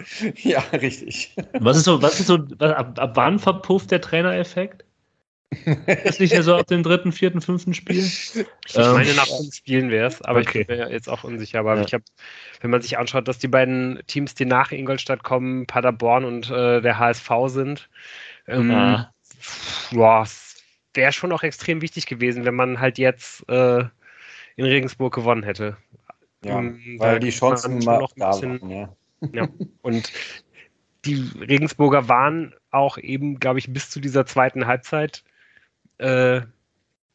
[0.36, 1.34] Ja, richtig.
[1.58, 4.84] Was ist so, was ist so, was, ab, ab wann verpufft der Trainereffekt?
[6.04, 7.98] Ist nicht so ab dem dritten, vierten, fünften Spiel?
[7.98, 8.36] Ich
[8.76, 10.60] ähm, meine, nach fünf Spielen wäre es, aber okay.
[10.60, 11.60] ich bin mir jetzt auch unsicher.
[11.60, 11.82] Aber ja.
[11.82, 12.04] ich habe,
[12.60, 16.80] wenn man sich anschaut, dass die beiden Teams, die nach Ingolstadt kommen, Paderborn und äh,
[16.80, 17.88] der HSV sind,
[18.46, 19.12] ähm, ja.
[19.92, 20.26] boah,
[20.94, 23.84] wäre schon auch extrem wichtig gewesen, wenn man halt jetzt äh,
[24.56, 25.76] in Regensburg gewonnen hätte.
[26.44, 28.88] Ja, ähm, weil die Chancen noch ein bisschen, waren, ja.
[29.32, 29.48] ja.
[29.82, 30.12] Und
[31.04, 35.24] die Regensburger waren auch eben, glaube ich, bis zu dieser zweiten Halbzeit
[36.00, 36.42] äh,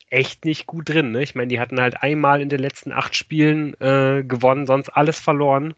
[0.10, 1.12] echt nicht gut drin.
[1.12, 1.24] Ne?
[1.24, 5.20] Ich meine, die hatten halt einmal in den letzten acht Spielen äh, gewonnen, sonst alles
[5.20, 5.74] verloren.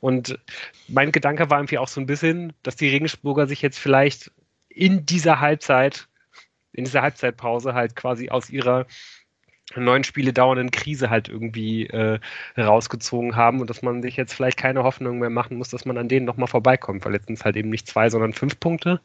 [0.00, 0.38] Und
[0.86, 4.30] mein Gedanke war irgendwie auch so ein bisschen, dass die Regensburger sich jetzt vielleicht
[4.68, 6.08] in dieser Halbzeit,
[6.72, 8.86] in dieser Halbzeitpause halt quasi aus ihrer
[9.76, 12.20] neun Spiele dauernden Krise halt irgendwie äh,
[12.56, 15.96] rausgezogen haben und dass man sich jetzt vielleicht keine Hoffnung mehr machen muss, dass man
[15.96, 19.00] an denen nochmal vorbeikommt, weil letztens halt eben nicht zwei, sondern fünf Punkte.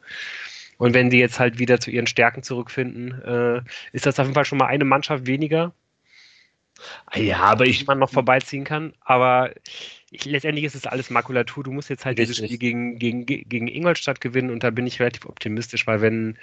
[0.80, 3.60] Und wenn die jetzt halt wieder zu ihren Stärken zurückfinden, äh,
[3.92, 5.74] ist das auf jeden Fall schon mal eine Mannschaft weniger.
[7.14, 8.94] Ja, aber ich man noch vorbeiziehen kann.
[9.02, 9.50] Aber
[10.10, 11.64] ich, letztendlich ist es alles Makulatur.
[11.64, 15.00] Du musst jetzt halt dieses Spiel gegen, gegen, gegen Ingolstadt gewinnen und da bin ich
[15.00, 16.38] relativ optimistisch, weil wenn,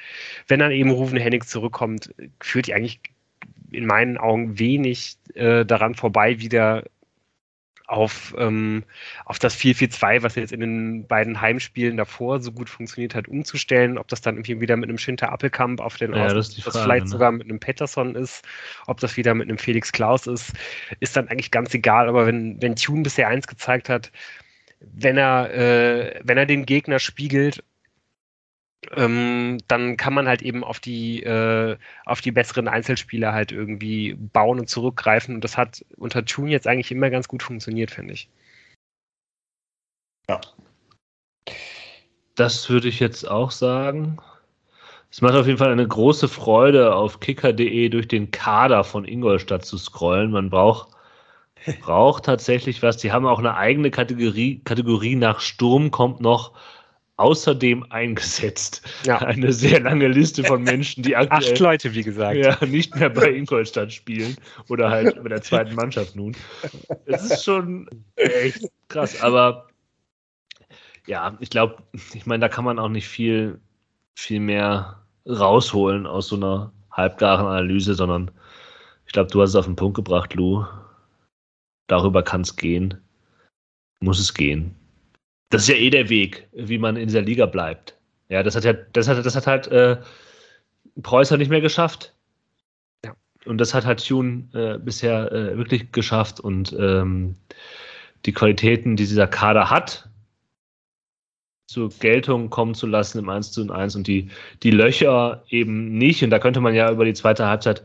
[0.47, 2.99] wenn dann eben Rufen Hennings zurückkommt, führt die eigentlich
[3.71, 6.83] in meinen Augen wenig äh, daran vorbei, wieder
[7.87, 8.83] auf, ähm,
[9.25, 13.97] auf das 4-4-2, was jetzt in den beiden Heimspielen davor so gut funktioniert hat, umzustellen.
[13.97, 17.05] Ob das dann irgendwie wieder mit einem Schinter Appelkamp auf den ja, das, das vielleicht
[17.05, 17.09] ne?
[17.09, 18.45] sogar mit einem Pettersson ist,
[18.87, 20.51] ob das wieder mit einem Felix Klaus ist,
[20.99, 22.09] ist dann eigentlich ganz egal.
[22.09, 24.11] Aber wenn, wenn Tune bisher eins gezeigt hat,
[24.79, 27.63] wenn er, äh, wenn er den Gegner spiegelt
[28.91, 34.15] ähm, dann kann man halt eben auf die, äh, auf die besseren Einzelspieler halt irgendwie
[34.15, 35.35] bauen und zurückgreifen.
[35.35, 38.29] Und das hat unter Tune jetzt eigentlich immer ganz gut funktioniert, finde ich.
[40.29, 40.41] Ja.
[42.35, 44.19] Das würde ich jetzt auch sagen.
[45.09, 49.65] Es macht auf jeden Fall eine große Freude, auf kicker.de durch den Kader von Ingolstadt
[49.65, 50.31] zu scrollen.
[50.31, 50.89] Man braucht,
[51.81, 52.97] braucht tatsächlich was.
[52.97, 54.61] Die haben auch eine eigene Kategorie.
[54.63, 56.53] Kategorie nach Sturm kommt noch
[57.17, 58.81] außerdem eingesetzt.
[59.05, 59.17] Ja.
[59.19, 62.37] Eine sehr lange Liste von Menschen, die aktuell Acht Leute, wie gesagt.
[62.37, 64.37] Ja, nicht mehr bei Ingolstadt spielen
[64.69, 66.35] oder halt bei der zweiten Mannschaft nun.
[67.05, 69.67] Es ist schon echt krass, aber
[71.05, 73.59] ja, ich glaube, ich meine, da kann man auch nicht viel,
[74.15, 78.31] viel mehr rausholen aus so einer halbgaren Analyse, sondern
[79.05, 80.65] ich glaube, du hast es auf den Punkt gebracht, Lou.
[81.87, 82.99] Darüber kann es gehen.
[84.01, 84.75] Muss es gehen
[85.49, 87.97] das ist ja eh der Weg, wie man in dieser Liga bleibt.
[88.29, 89.97] Ja, das hat ja, das hat, das hat halt äh,
[91.01, 92.13] Preußer nicht mehr geschafft.
[93.05, 93.15] Ja.
[93.45, 97.35] Und das hat halt Tune äh, bisher äh, wirklich geschafft und ähm,
[98.25, 100.09] die Qualitäten, die dieser Kader hat,
[101.67, 104.29] zur Geltung kommen zu lassen im 1 zu 1 und die,
[104.63, 106.23] die Löcher eben nicht.
[106.23, 107.83] Und da könnte man ja über die zweite Halbzeit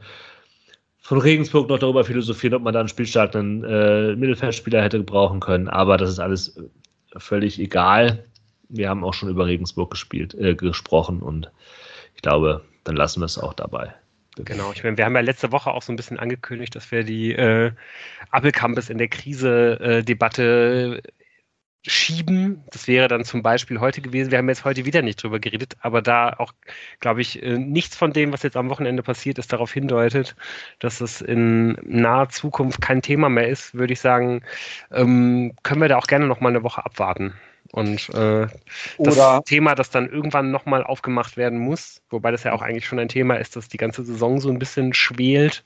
[1.01, 5.69] von Regensburg noch darüber philosophieren, ob man da einen spielstarken äh, Mittelfeldspieler hätte gebrauchen können.
[5.69, 6.57] Aber das ist alles
[7.17, 8.25] völlig egal.
[8.69, 11.51] Wir haben auch schon über Regensburg gespielt, äh, gesprochen und
[12.15, 13.95] ich glaube, dann lassen wir es auch dabei.
[14.37, 17.05] Genau, ich meine, wir haben ja letzte Woche auch so ein bisschen angekündigt, dass wir
[17.05, 17.71] die äh,
[18.31, 21.03] Appelcampus in der Krise-Debatte
[21.87, 22.63] schieben.
[22.71, 24.31] Das wäre dann zum Beispiel heute gewesen.
[24.31, 26.53] Wir haben jetzt heute wieder nicht drüber geredet, aber da auch,
[27.01, 30.37] glaube ich, äh, nichts von dem, was jetzt am Wochenende passiert ist, darauf hindeutet,
[30.79, 34.43] dass es in naher Zukunft kein Thema mehr ist, würde ich sagen,
[34.93, 37.35] ähm, können wir da auch gerne noch mal eine Woche abwarten.
[37.73, 38.47] Und äh,
[38.99, 42.87] das Oder Thema, das dann irgendwann nochmal aufgemacht werden muss, wobei das ja auch eigentlich
[42.87, 45.65] schon ein Thema ist, das die ganze Saison so ein bisschen schwelt,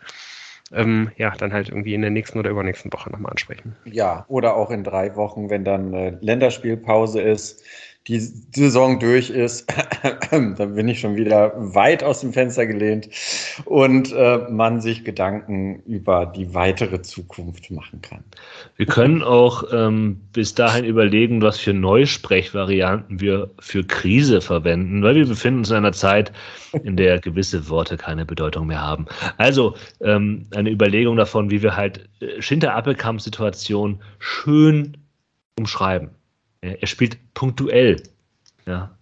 [0.72, 3.76] ähm, ja, dann halt irgendwie in der nächsten oder übernächsten Woche nochmal ansprechen.
[3.84, 7.64] Ja, oder auch in drei Wochen, wenn dann äh, Länderspielpause ist
[8.08, 9.66] die Saison durch ist,
[10.30, 13.08] dann bin ich schon wieder weit aus dem Fenster gelehnt
[13.64, 18.22] und äh, man sich Gedanken über die weitere Zukunft machen kann.
[18.76, 25.16] Wir können auch ähm, bis dahin überlegen, was für Neusprechvarianten wir für Krise verwenden, weil
[25.16, 26.32] wir befinden uns in einer Zeit,
[26.84, 29.06] in der gewisse Worte keine Bedeutung mehr haben.
[29.36, 34.96] Also ähm, eine Überlegung davon, wie wir halt äh, Schinter-Appelkamp-Situation schön
[35.58, 36.10] umschreiben.
[36.60, 38.02] Er spielt punktuell.
[38.66, 38.96] Ja.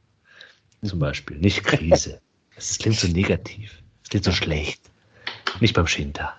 [0.85, 1.39] Zum Beispiel.
[1.39, 2.21] Nicht Krise.
[2.57, 3.83] Das klingt so negativ.
[4.03, 4.81] Das klingt so schlecht.
[5.59, 6.35] Nicht beim Schinter.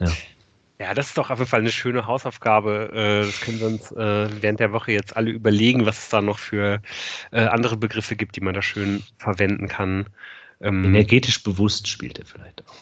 [0.00, 0.10] Ja.
[0.80, 2.90] Ja, das ist doch auf jeden Fall eine schöne Hausaufgabe.
[2.92, 6.20] Äh, das können wir uns äh, während der Woche jetzt alle überlegen, was es da
[6.20, 6.82] noch für
[7.30, 10.06] äh, andere Begriffe gibt, die man da schön verwenden kann.
[10.60, 12.74] Ähm, Energetisch bewusst spielt er vielleicht auch.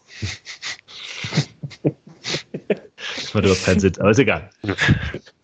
[3.16, 4.49] das macht überhaupt keinen Sinn, aber ist egal.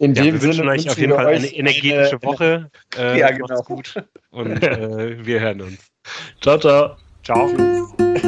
[0.00, 2.70] In ja, dem wir wünschen euch auf jeden Fall eine energetische eine, Woche.
[2.96, 3.62] Äh, ja, genau.
[3.62, 3.94] gut
[4.30, 5.78] und äh, wir hören uns.
[6.40, 6.96] Ciao, ciao.
[7.22, 8.26] Ciao.